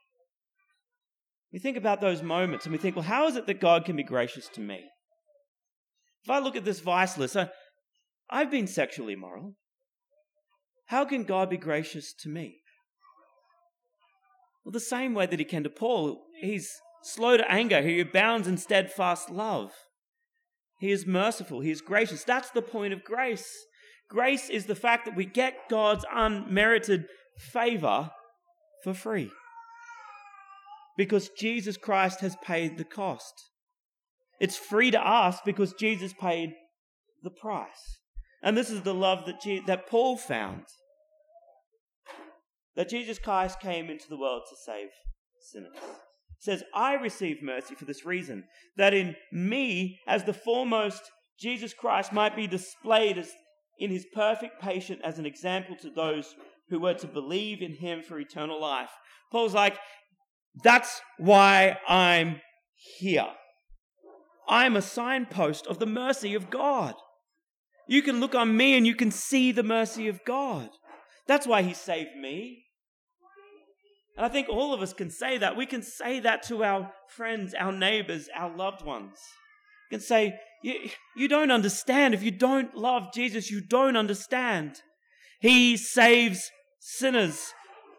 We 1.54 1.58
think 1.58 1.78
about 1.78 2.02
those 2.02 2.22
moments 2.22 2.66
and 2.66 2.72
we 2.72 2.78
think, 2.78 2.96
well, 2.96 3.04
how 3.04 3.26
is 3.28 3.36
it 3.36 3.46
that 3.46 3.60
God 3.60 3.86
can 3.86 3.96
be 3.96 4.02
gracious 4.02 4.46
to 4.48 4.60
me? 4.60 4.82
If 6.24 6.30
I 6.30 6.38
look 6.38 6.56
at 6.56 6.64
this 6.64 6.80
vice 6.80 7.18
list, 7.18 7.36
I, 7.36 7.50
I've 8.30 8.50
been 8.50 8.66
sexually 8.66 9.12
immoral. 9.12 9.54
How 10.86 11.04
can 11.04 11.24
God 11.24 11.50
be 11.50 11.56
gracious 11.58 12.14
to 12.20 12.28
me? 12.28 12.60
Well, 14.64 14.72
the 14.72 14.80
same 14.80 15.12
way 15.12 15.26
that 15.26 15.38
he 15.38 15.44
can 15.44 15.62
to 15.64 15.70
Paul, 15.70 16.22
he's 16.40 16.70
slow 17.02 17.36
to 17.36 17.50
anger, 17.50 17.82
he 17.82 18.00
abounds 18.00 18.48
in 18.48 18.56
steadfast 18.56 19.28
love. 19.28 19.72
He 20.80 20.90
is 20.90 21.06
merciful, 21.06 21.60
he 21.60 21.70
is 21.70 21.82
gracious. 21.82 22.24
That's 22.24 22.50
the 22.50 22.62
point 22.62 22.94
of 22.94 23.04
grace. 23.04 23.66
Grace 24.08 24.48
is 24.48 24.66
the 24.66 24.74
fact 24.74 25.04
that 25.04 25.16
we 25.16 25.26
get 25.26 25.68
God's 25.68 26.04
unmerited 26.10 27.06
favor 27.38 28.10
for 28.82 28.94
free. 28.94 29.30
Because 30.96 31.28
Jesus 31.30 31.76
Christ 31.76 32.20
has 32.20 32.36
paid 32.36 32.78
the 32.78 32.84
cost. 32.84 33.50
It's 34.40 34.56
free 34.56 34.90
to 34.90 35.00
us 35.00 35.38
because 35.44 35.72
Jesus 35.74 36.12
paid 36.12 36.54
the 37.22 37.30
price. 37.30 37.98
And 38.42 38.56
this 38.56 38.70
is 38.70 38.82
the 38.82 38.94
love 38.94 39.26
that, 39.26 39.40
Je- 39.40 39.62
that 39.66 39.88
Paul 39.88 40.16
found. 40.16 40.64
That 42.76 42.90
Jesus 42.90 43.18
Christ 43.18 43.60
came 43.60 43.88
into 43.88 44.08
the 44.08 44.18
world 44.18 44.42
to 44.48 44.56
save 44.66 44.88
sinners. 45.40 45.76
Says, 46.40 46.62
I 46.74 46.94
receive 46.94 47.42
mercy 47.42 47.74
for 47.74 47.86
this 47.86 48.04
reason, 48.04 48.44
that 48.76 48.92
in 48.92 49.16
me, 49.32 49.98
as 50.06 50.24
the 50.24 50.34
foremost, 50.34 51.02
Jesus 51.38 51.72
Christ 51.72 52.12
might 52.12 52.36
be 52.36 52.46
displayed 52.46 53.16
as 53.16 53.30
in 53.78 53.90
his 53.90 54.06
perfect 54.12 54.60
patience 54.60 55.00
as 55.02 55.18
an 55.18 55.26
example 55.26 55.76
to 55.76 55.90
those 55.90 56.34
who 56.68 56.80
were 56.80 56.94
to 56.94 57.06
believe 57.06 57.62
in 57.62 57.74
him 57.74 58.02
for 58.02 58.18
eternal 58.18 58.60
life. 58.60 58.90
Paul's 59.32 59.54
like, 59.54 59.78
that's 60.62 61.00
why 61.18 61.78
I'm 61.88 62.40
here. 62.98 63.26
I'm 64.48 64.76
a 64.76 64.82
signpost 64.82 65.66
of 65.66 65.78
the 65.78 65.86
mercy 65.86 66.34
of 66.34 66.50
God. 66.50 66.94
You 67.86 68.02
can 68.02 68.20
look 68.20 68.34
on 68.34 68.56
me 68.56 68.76
and 68.76 68.86
you 68.86 68.94
can 68.94 69.10
see 69.10 69.52
the 69.52 69.62
mercy 69.62 70.08
of 70.08 70.24
God. 70.24 70.70
That's 71.26 71.46
why 71.46 71.62
he 71.62 71.74
saved 71.74 72.16
me. 72.16 72.64
And 74.16 74.24
I 74.24 74.28
think 74.28 74.48
all 74.48 74.72
of 74.72 74.80
us 74.80 74.92
can 74.92 75.10
say 75.10 75.38
that. 75.38 75.56
We 75.56 75.66
can 75.66 75.82
say 75.82 76.20
that 76.20 76.42
to 76.44 76.62
our 76.64 76.92
friends, 77.08 77.54
our 77.54 77.72
neighbors, 77.72 78.28
our 78.34 78.54
loved 78.54 78.84
ones. 78.84 79.18
We 79.90 79.96
can 79.96 80.04
say, 80.04 80.34
you, 80.62 80.90
you 81.16 81.28
don't 81.28 81.50
understand. 81.50 82.14
If 82.14 82.22
you 82.22 82.30
don't 82.30 82.74
love 82.74 83.12
Jesus, 83.12 83.50
you 83.50 83.60
don't 83.60 83.96
understand. 83.96 84.80
He 85.40 85.76
saves 85.76 86.50
sinners 86.80 87.52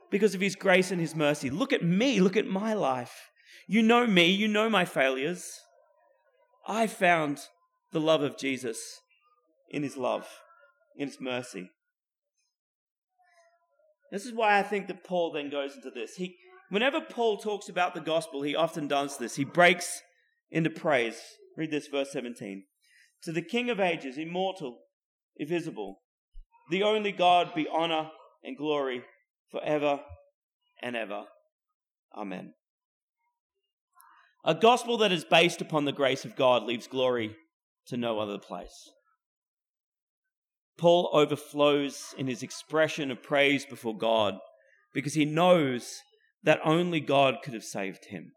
because 0.09 0.33
of 0.33 0.41
his 0.41 0.55
grace 0.55 0.91
and 0.91 1.01
his 1.01 1.15
mercy. 1.15 1.49
Look 1.49 1.73
at 1.73 1.83
me, 1.83 2.21
look 2.21 2.37
at 2.37 2.47
my 2.47 2.73
life. 2.73 3.29
You 3.67 3.81
know 3.81 4.07
me, 4.07 4.29
you 4.29 4.47
know 4.47 4.69
my 4.69 4.85
failures. 4.85 5.59
I 6.67 6.87
found 6.87 7.39
the 7.91 8.01
love 8.01 8.21
of 8.21 8.37
Jesus 8.37 9.01
in 9.69 9.83
his 9.83 9.97
love, 9.97 10.27
in 10.95 11.07
his 11.07 11.21
mercy. 11.21 11.69
This 14.11 14.25
is 14.25 14.33
why 14.33 14.57
I 14.57 14.63
think 14.63 14.87
that 14.87 15.03
Paul 15.03 15.31
then 15.31 15.49
goes 15.49 15.75
into 15.75 15.89
this. 15.89 16.15
He, 16.15 16.37
whenever 16.69 17.01
Paul 17.01 17.37
talks 17.37 17.69
about 17.69 17.93
the 17.93 18.01
gospel, 18.01 18.41
he 18.41 18.55
often 18.55 18.87
does 18.87 19.17
this. 19.17 19.35
He 19.35 19.43
breaks 19.43 20.01
into 20.51 20.69
praise. 20.69 21.19
Read 21.57 21.71
this, 21.71 21.87
verse 21.87 22.11
17. 22.11 22.63
To 23.23 23.31
the 23.31 23.41
King 23.41 23.69
of 23.69 23.79
ages, 23.79 24.17
immortal, 24.17 24.79
invisible, 25.37 26.01
the 26.69 26.83
only 26.83 27.11
God, 27.11 27.53
be 27.55 27.67
honor 27.71 28.09
and 28.43 28.57
glory 28.57 29.03
forever 29.51 30.01
and 30.81 30.95
ever. 30.95 31.25
Amen. 32.15 32.53
A 34.47 34.53
gospel 34.53 34.97
that 34.97 35.11
is 35.11 35.25
based 35.25 35.59
upon 35.59 35.85
the 35.85 35.91
grace 35.91 36.23
of 36.23 36.35
God 36.35 36.63
leaves 36.63 36.85
glory 36.85 37.35
to 37.87 37.97
no 37.97 38.19
other 38.19 38.37
place. 38.37 38.91
Paul 40.77 41.09
overflows 41.13 42.13
in 42.15 42.27
his 42.27 42.43
expression 42.43 43.09
of 43.09 43.23
praise 43.23 43.65
before 43.65 43.97
God 43.97 44.35
because 44.93 45.15
he 45.15 45.25
knows 45.25 45.95
that 46.43 46.59
only 46.63 46.99
God 46.99 47.37
could 47.43 47.55
have 47.55 47.63
saved 47.63 48.05
him. 48.09 48.33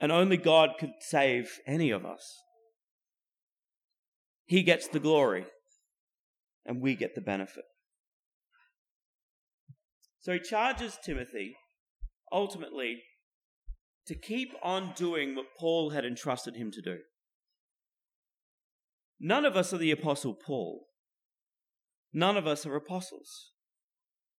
And 0.00 0.10
only 0.10 0.36
God 0.36 0.70
could 0.78 0.92
save 1.00 1.60
any 1.68 1.90
of 1.90 2.04
us. 2.04 2.24
He 4.46 4.64
gets 4.64 4.88
the 4.88 4.98
glory, 4.98 5.46
and 6.66 6.80
we 6.80 6.96
get 6.96 7.14
the 7.14 7.20
benefit. 7.20 7.64
So 10.20 10.32
he 10.32 10.40
charges 10.40 10.98
Timothy 11.04 11.54
ultimately 12.32 13.02
to 14.10 14.16
keep 14.16 14.52
on 14.60 14.92
doing 14.96 15.36
what 15.36 15.54
Paul 15.56 15.90
had 15.90 16.04
entrusted 16.04 16.56
him 16.56 16.72
to 16.72 16.82
do. 16.82 16.98
None 19.20 19.44
of 19.44 19.56
us 19.56 19.72
are 19.72 19.78
the 19.78 19.92
Apostle 19.92 20.34
Paul. 20.34 20.80
None 22.12 22.36
of 22.36 22.44
us 22.44 22.66
are 22.66 22.74
apostles. 22.74 23.52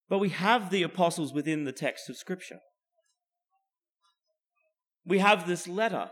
But 0.10 0.18
we 0.18 0.28
have 0.28 0.72
the 0.72 0.84
apostles 0.84 1.32
within 1.32 1.64
the 1.64 1.72
text 1.72 2.10
of 2.10 2.18
Scripture. 2.18 2.60
We 5.06 5.20
have 5.20 5.48
this 5.48 5.70
letter. 5.70 6.10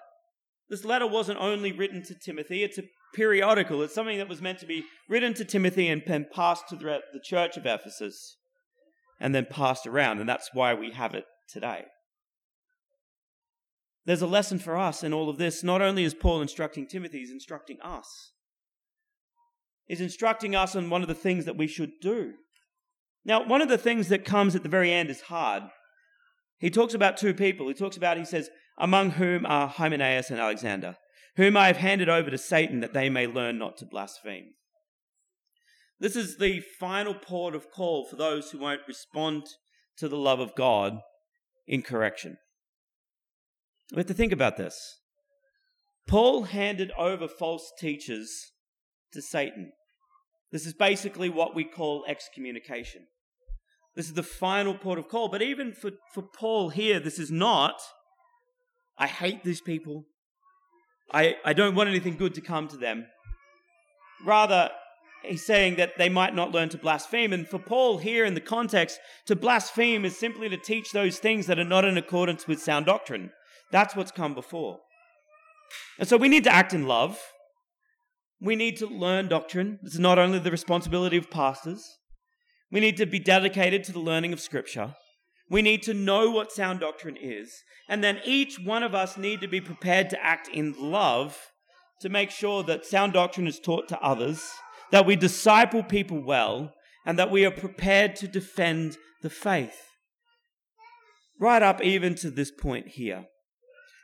This 0.69 0.85
letter 0.85 1.05
wasn't 1.05 1.41
only 1.41 1.73
written 1.73 2.01
to 2.03 2.15
Timothy, 2.15 2.63
it's 2.63 2.77
a 2.77 2.83
periodical. 3.13 3.81
It's 3.81 3.93
something 3.93 4.19
that 4.19 4.29
was 4.29 4.41
meant 4.41 4.59
to 4.59 4.65
be 4.65 4.85
written 5.09 5.33
to 5.33 5.43
Timothy 5.43 5.89
and 5.89 6.01
then 6.07 6.27
passed 6.33 6.69
to 6.69 6.77
the 6.77 7.01
church 7.21 7.57
of 7.57 7.65
Ephesus 7.65 8.37
and 9.19 9.35
then 9.35 9.47
passed 9.49 9.85
around. 9.85 10.21
And 10.21 10.29
that's 10.29 10.51
why 10.53 10.73
we 10.73 10.91
have 10.91 11.13
it 11.13 11.25
today. 11.49 11.87
There's 14.09 14.23
a 14.23 14.27
lesson 14.27 14.57
for 14.57 14.75
us 14.75 15.03
in 15.03 15.13
all 15.13 15.29
of 15.29 15.37
this. 15.37 15.63
Not 15.63 15.83
only 15.83 16.03
is 16.03 16.15
Paul 16.15 16.41
instructing 16.41 16.87
Timothy, 16.87 17.19
he's 17.19 17.29
instructing 17.29 17.77
us 17.83 18.31
He's 19.89 20.01
instructing 20.01 20.55
us 20.55 20.75
on 20.75 20.91
one 20.91 21.01
of 21.01 21.07
the 21.07 21.15
things 21.15 21.45
that 21.45 21.57
we 21.57 21.65
should 21.65 21.99
do. 21.99 22.33
Now, 23.25 23.43
one 23.43 23.61
of 23.61 23.69
the 23.69 23.77
things 23.77 24.07
that 24.09 24.23
comes 24.23 24.55
at 24.55 24.61
the 24.61 24.69
very 24.69 24.93
end 24.93 25.09
is 25.09 25.21
hard. 25.21 25.63
He 26.59 26.69
talks 26.69 26.93
about 26.93 27.17
two 27.17 27.33
people. 27.33 27.67
He 27.67 27.73
talks 27.73 27.97
about, 27.97 28.17
he 28.17 28.23
says, 28.23 28.51
among 28.77 29.11
whom 29.11 29.47
are 29.47 29.67
Hymenaeus 29.67 30.29
and 30.29 30.39
Alexander, 30.39 30.95
whom 31.37 31.57
I 31.57 31.67
have 31.67 31.77
handed 31.77 32.07
over 32.07 32.29
to 32.29 32.37
Satan 32.37 32.81
that 32.81 32.93
they 32.93 33.09
may 33.09 33.25
learn 33.25 33.57
not 33.57 33.77
to 33.77 33.85
blaspheme. 33.85 34.53
This 35.99 36.15
is 36.15 36.37
the 36.37 36.61
final 36.79 37.15
port 37.15 37.55
of 37.55 37.71
call 37.71 38.05
for 38.05 38.15
those 38.15 38.51
who 38.51 38.59
won't 38.59 38.87
respond 38.87 39.47
to 39.97 40.07
the 40.07 40.17
love 40.17 40.39
of 40.39 40.55
God 40.55 40.99
in 41.67 41.81
correction. 41.81 42.37
We 43.91 43.97
have 43.97 44.07
to 44.07 44.13
think 44.13 44.31
about 44.31 44.57
this. 44.57 44.99
Paul 46.07 46.43
handed 46.43 46.91
over 46.97 47.27
false 47.27 47.71
teachers 47.79 48.51
to 49.13 49.21
Satan. 49.21 49.71
This 50.51 50.65
is 50.65 50.73
basically 50.73 51.29
what 51.29 51.55
we 51.55 51.63
call 51.63 52.05
excommunication. 52.07 53.07
This 53.95 54.07
is 54.07 54.13
the 54.13 54.23
final 54.23 54.75
port 54.75 54.99
of 54.99 55.07
call. 55.07 55.29
But 55.29 55.41
even 55.41 55.73
for, 55.73 55.91
for 56.13 56.23
Paul 56.23 56.69
here, 56.69 56.99
this 56.99 57.19
is 57.19 57.31
not, 57.31 57.75
I 58.97 59.07
hate 59.07 59.43
these 59.43 59.61
people. 59.61 60.05
I, 61.11 61.35
I 61.43 61.53
don't 61.53 61.75
want 61.75 61.89
anything 61.89 62.15
good 62.15 62.35
to 62.35 62.41
come 62.41 62.67
to 62.69 62.77
them. 62.77 63.07
Rather, 64.25 64.69
he's 65.23 65.45
saying 65.45 65.75
that 65.75 65.97
they 65.97 66.09
might 66.09 66.35
not 66.35 66.51
learn 66.51 66.69
to 66.69 66.77
blaspheme. 66.77 67.33
And 67.33 67.47
for 67.47 67.59
Paul 67.59 67.97
here 67.97 68.25
in 68.25 68.35
the 68.35 68.41
context, 68.41 68.99
to 69.25 69.35
blaspheme 69.35 70.05
is 70.05 70.17
simply 70.17 70.49
to 70.49 70.57
teach 70.57 70.91
those 70.91 71.19
things 71.19 71.47
that 71.47 71.59
are 71.59 71.63
not 71.63 71.85
in 71.85 71.97
accordance 71.97 72.47
with 72.47 72.61
sound 72.61 72.85
doctrine. 72.85 73.31
That's 73.71 73.95
what's 73.95 74.11
come 74.11 74.33
before. 74.33 74.79
And 75.97 76.07
so 76.07 76.17
we 76.17 76.29
need 76.29 76.43
to 76.45 76.53
act 76.53 76.73
in 76.73 76.87
love. 76.87 77.19
We 78.41 78.55
need 78.55 78.77
to 78.77 78.87
learn 78.87 79.27
doctrine. 79.27 79.79
This 79.83 79.93
is 79.93 79.99
not 79.99 80.17
only 80.17 80.39
the 80.39 80.51
responsibility 80.51 81.17
of 81.17 81.29
pastors. 81.29 81.97
We 82.71 82.79
need 82.79 82.97
to 82.97 83.05
be 83.05 83.19
dedicated 83.19 83.83
to 83.85 83.91
the 83.91 83.99
learning 83.99 84.33
of 84.33 84.39
Scripture. 84.39 84.95
We 85.49 85.61
need 85.61 85.83
to 85.83 85.93
know 85.93 86.29
what 86.29 86.51
sound 86.51 86.79
doctrine 86.79 87.17
is. 87.19 87.63
And 87.87 88.03
then 88.03 88.21
each 88.23 88.59
one 88.59 88.83
of 88.83 88.93
us 88.93 89.17
need 89.17 89.41
to 89.41 89.47
be 89.47 89.59
prepared 89.59 90.09
to 90.11 90.23
act 90.23 90.47
in 90.47 90.75
love 90.77 91.37
to 92.01 92.09
make 92.09 92.31
sure 92.31 92.63
that 92.63 92.85
sound 92.85 93.13
doctrine 93.13 93.47
is 93.47 93.59
taught 93.59 93.87
to 93.89 93.99
others, 93.99 94.47
that 94.91 95.05
we 95.05 95.15
disciple 95.15 95.83
people 95.83 96.23
well, 96.23 96.73
and 97.05 97.19
that 97.19 97.31
we 97.31 97.45
are 97.45 97.51
prepared 97.51 98.15
to 98.15 98.27
defend 98.27 98.97
the 99.21 99.29
faith. 99.29 99.81
Right 101.39 101.61
up 101.61 101.81
even 101.81 102.15
to 102.15 102.29
this 102.29 102.51
point 102.51 102.89
here, 102.89 103.25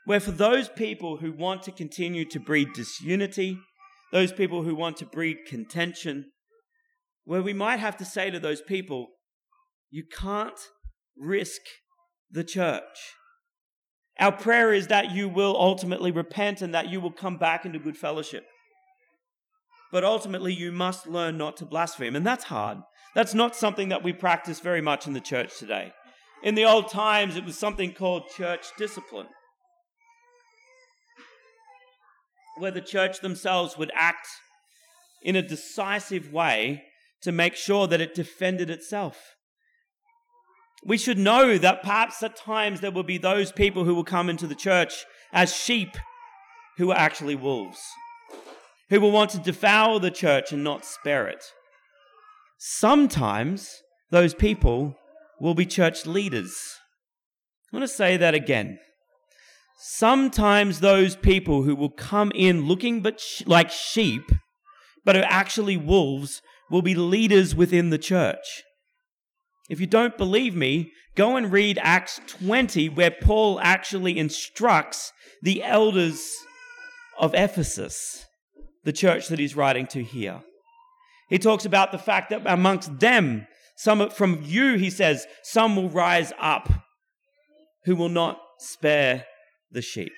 where 0.06 0.20
for 0.20 0.32
those 0.32 0.70
people 0.70 1.18
who 1.18 1.32
want 1.32 1.64
to 1.64 1.72
continue 1.72 2.26
to 2.26 2.40
breed 2.40 2.70
disunity, 2.74 3.58
those 4.12 4.32
people 4.32 4.64
who 4.64 4.76
want 4.76 4.98
to 4.98 5.06
breed 5.06 5.38
contention, 5.48 6.32
where 7.26 7.42
we 7.42 7.54
might 7.54 7.80
have 7.80 7.98
to 7.98 8.06
say 8.06 8.30
to 8.30 8.40
those 8.40 8.62
people, 8.62 9.10
you 9.90 10.04
can't 10.04 10.60
risk 11.18 11.62
the 12.32 12.44
church. 12.44 13.14
Our 14.20 14.32
prayer 14.32 14.74
is 14.74 14.88
that 14.88 15.12
you 15.12 15.28
will 15.28 15.56
ultimately 15.60 16.12
repent 16.12 16.62
and 16.62 16.74
that 16.74 16.90
you 16.90 17.02
will 17.02 17.12
come 17.12 17.38
back 17.38 17.66
into 17.66 17.80
good 17.80 17.98
fellowship. 17.98 18.46
But 19.92 20.04
ultimately, 20.04 20.54
you 20.54 20.72
must 20.72 21.08
learn 21.08 21.38
not 21.38 21.58
to 21.58 21.66
blaspheme. 21.66 22.16
And 22.16 22.26
that's 22.26 22.46
hard. 22.46 22.80
That's 23.14 23.34
not 23.34 23.56
something 23.56 23.90
that 23.90 24.04
we 24.04 24.14
practice 24.14 24.60
very 24.60 24.82
much 24.82 25.08
in 25.08 25.14
the 25.14 25.22
church 25.22 25.58
today. 25.58 25.94
In 26.44 26.56
the 26.56 26.66
old 26.66 26.90
times, 26.90 27.36
it 27.36 27.46
was 27.46 27.58
something 27.58 27.94
called 27.94 28.30
church 28.36 28.66
discipline. 28.78 29.28
Where 32.58 32.72
the 32.72 32.82
church 32.82 33.20
themselves 33.20 33.78
would 33.78 33.92
act 33.94 34.28
in 35.22 35.36
a 35.36 35.42
decisive 35.42 36.32
way 36.32 36.84
to 37.22 37.32
make 37.32 37.56
sure 37.56 37.88
that 37.88 38.02
it 38.02 38.14
defended 38.14 38.70
itself. 38.70 39.36
We 40.86 40.98
should 40.98 41.18
know 41.18 41.58
that 41.58 41.82
perhaps 41.82 42.22
at 42.22 42.36
times 42.36 42.80
there 42.80 42.92
will 42.92 43.04
be 43.04 43.18
those 43.18 43.52
people 43.52 43.86
who 43.86 43.96
will 43.96 44.04
come 44.04 44.30
into 44.30 44.46
the 44.46 44.56
church 44.56 45.06
as 45.34 45.56
sheep 45.56 45.98
who 46.78 46.92
are 46.92 46.98
actually 46.98 47.36
wolves, 47.36 47.80
who 48.90 49.02
will 49.02 49.12
want 49.12 49.32
to 49.32 49.40
devour 49.40 50.00
the 50.00 50.12
church 50.12 50.52
and 50.52 50.64
not 50.64 50.86
spare 50.86 51.28
it. 51.28 51.44
Sometimes 52.60 53.82
those 54.12 54.34
people 54.34 54.96
will 55.40 55.56
be 55.56 55.66
church 55.66 56.06
leaders. 56.06 56.56
I 57.74 57.78
want 57.78 57.90
to 57.90 57.94
say 57.94 58.18
that 58.18 58.36
again. 58.36 58.78
Sometimes 59.78 60.80
those 60.80 61.16
people 61.16 61.64
who 61.64 61.76
will 61.76 61.90
come 61.90 62.32
in 62.34 62.68
looking 62.68 63.02
but 63.02 63.20
sh- 63.20 63.44
like 63.46 63.70
sheep, 63.70 64.32
but 65.04 65.16
are 65.16 65.26
actually 65.28 65.78
wolves, 65.78 66.42
will 66.70 66.82
be 66.82 66.96
leaders 66.96 67.56
within 67.56 67.90
the 67.90 67.98
church. 67.98 68.64
If 69.70 69.80
you 69.80 69.88
don't 69.88 70.18
believe 70.18 70.56
me, 70.56 70.92
go 71.16 71.36
and 71.36 71.52
read 71.52 71.80
Acts 71.82 72.20
20, 72.28 72.90
where 72.90 73.12
Paul 73.12 73.60
actually 73.62 74.18
instructs 74.18 75.12
the 75.42 75.64
elders 75.64 76.34
of 77.20 77.34
Ephesus, 77.34 78.26
the 78.84 78.94
church 78.94 79.28
that 79.28 79.40
he's 79.40 79.56
writing 79.56 79.88
to 79.88 80.04
here. 80.04 80.42
He 81.30 81.40
talks 81.40 81.66
about 81.66 81.92
the 81.92 81.98
fact 81.98 82.30
that 82.30 82.44
amongst 82.46 83.00
them, 83.00 83.48
some 83.78 84.10
from 84.10 84.42
you, 84.44 84.76
he 84.76 84.90
says, 84.90 85.26
some 85.44 85.76
will 85.76 85.90
rise 85.90 86.32
up 86.40 86.72
who 87.86 87.96
will 87.96 88.10
not 88.10 88.40
spare 88.60 89.26
the 89.76 89.82
sheep. 89.84 90.14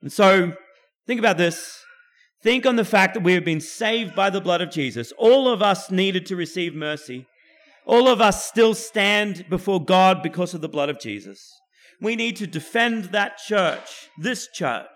And 0.00 0.10
so, 0.10 0.52
think 1.06 1.18
about 1.18 1.36
this. 1.36 1.82
Think 2.42 2.64
on 2.64 2.76
the 2.76 2.84
fact 2.84 3.14
that 3.14 3.22
we 3.22 3.34
have 3.34 3.44
been 3.44 3.60
saved 3.60 4.14
by 4.14 4.30
the 4.30 4.40
blood 4.40 4.62
of 4.62 4.70
Jesus. 4.70 5.12
All 5.18 5.48
of 5.48 5.60
us 5.60 5.90
needed 5.90 6.24
to 6.26 6.36
receive 6.36 6.74
mercy. 6.74 7.26
All 7.84 8.08
of 8.08 8.20
us 8.20 8.46
still 8.46 8.74
stand 8.74 9.46
before 9.50 9.84
God 9.84 10.22
because 10.22 10.54
of 10.54 10.60
the 10.60 10.68
blood 10.68 10.88
of 10.88 11.00
Jesus. 11.00 11.52
We 12.00 12.14
need 12.14 12.36
to 12.36 12.46
defend 12.46 13.06
that 13.06 13.38
church, 13.38 14.08
this 14.18 14.48
church, 14.48 14.86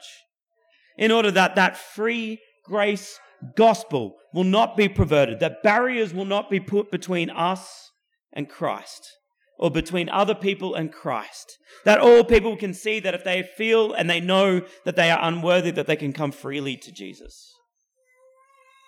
in 0.97 1.11
order 1.11 1.31
that 1.31 1.57
that 1.57 1.77
free 1.77 2.41
grace 2.65 3.19
gospel 3.57 4.17
will 4.35 4.45
not 4.45 4.77
be 4.77 4.89
perverted, 4.89 5.41
that 5.41 5.63
barriers 5.63 6.13
will 6.13 6.27
not 6.27 6.51
be 6.51 6.61
put 6.61 6.91
between 6.91 7.31
us 7.31 7.91
and 8.33 8.49
Christ 8.49 9.17
or 9.61 9.71
between 9.71 10.09
other 10.09 10.35
people 10.35 10.75
and 10.75 10.91
Christ. 10.91 11.59
That 11.85 12.01
all 12.01 12.25
people 12.25 12.57
can 12.57 12.73
see 12.73 12.99
that 13.01 13.15
if 13.15 13.25
they 13.25 13.43
feel 13.43 13.93
and 13.93 14.09
they 14.09 14.19
know 14.19 14.63
that 14.87 14.97
they 14.97 15.11
are 15.11 15.23
unworthy, 15.23 15.71
that 15.73 15.87
they 15.87 15.97
can 15.97 16.15
come 16.15 16.33
freely 16.33 16.79
to 16.79 16.91
Jesus. 16.91 17.53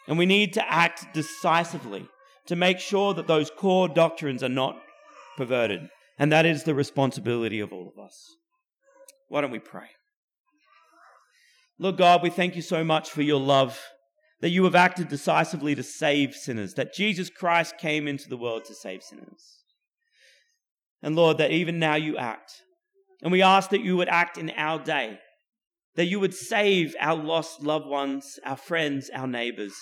And 0.08 0.16
we 0.16 0.24
need 0.24 0.54
to 0.54 0.72
act 0.72 1.12
decisively 1.12 2.08
to 2.46 2.56
make 2.56 2.80
sure 2.80 3.12
that 3.12 3.26
those 3.26 3.50
core 3.50 3.86
doctrines 3.86 4.42
are 4.42 4.48
not 4.48 4.80
perverted. 5.36 5.82
And 6.18 6.32
that 6.32 6.46
is 6.46 6.64
the 6.64 6.74
responsibility 6.74 7.60
of 7.60 7.70
all 7.70 7.92
of 7.94 8.02
us. 8.02 8.16
Why 9.28 9.42
don't 9.42 9.50
we 9.50 9.58
pray? 9.58 9.88
Lord 11.78 11.98
God, 11.98 12.22
we 12.22 12.30
thank 12.30 12.56
you 12.56 12.62
so 12.62 12.82
much 12.82 13.10
for 13.10 13.20
your 13.20 13.40
love, 13.40 13.78
that 14.40 14.50
you 14.50 14.64
have 14.64 14.74
acted 14.74 15.08
decisively 15.08 15.74
to 15.74 15.82
save 15.82 16.34
sinners, 16.34 16.74
that 16.74 16.94
Jesus 16.94 17.28
Christ 17.28 17.76
came 17.76 18.08
into 18.08 18.28
the 18.28 18.36
world 18.38 18.64
to 18.66 18.74
save 18.74 19.02
sinners. 19.02 19.61
And 21.02 21.16
Lord, 21.16 21.38
that 21.38 21.50
even 21.50 21.78
now 21.78 21.96
you 21.96 22.16
act. 22.16 22.52
And 23.22 23.32
we 23.32 23.42
ask 23.42 23.70
that 23.70 23.82
you 23.82 23.96
would 23.96 24.08
act 24.08 24.38
in 24.38 24.50
our 24.50 24.82
day, 24.82 25.18
that 25.96 26.06
you 26.06 26.20
would 26.20 26.34
save 26.34 26.94
our 27.00 27.16
lost 27.16 27.62
loved 27.62 27.86
ones, 27.86 28.38
our 28.44 28.56
friends, 28.56 29.10
our 29.14 29.26
neighbors, 29.26 29.74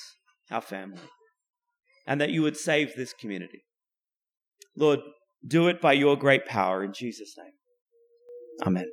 our 0.50 0.60
family, 0.60 1.00
and 2.06 2.20
that 2.20 2.30
you 2.30 2.42
would 2.42 2.56
save 2.56 2.94
this 2.94 3.12
community. 3.12 3.62
Lord, 4.76 5.00
do 5.46 5.68
it 5.68 5.80
by 5.80 5.94
your 5.94 6.16
great 6.16 6.46
power 6.46 6.84
in 6.84 6.92
Jesus' 6.92 7.34
name. 7.36 7.52
Amen. 8.66 8.86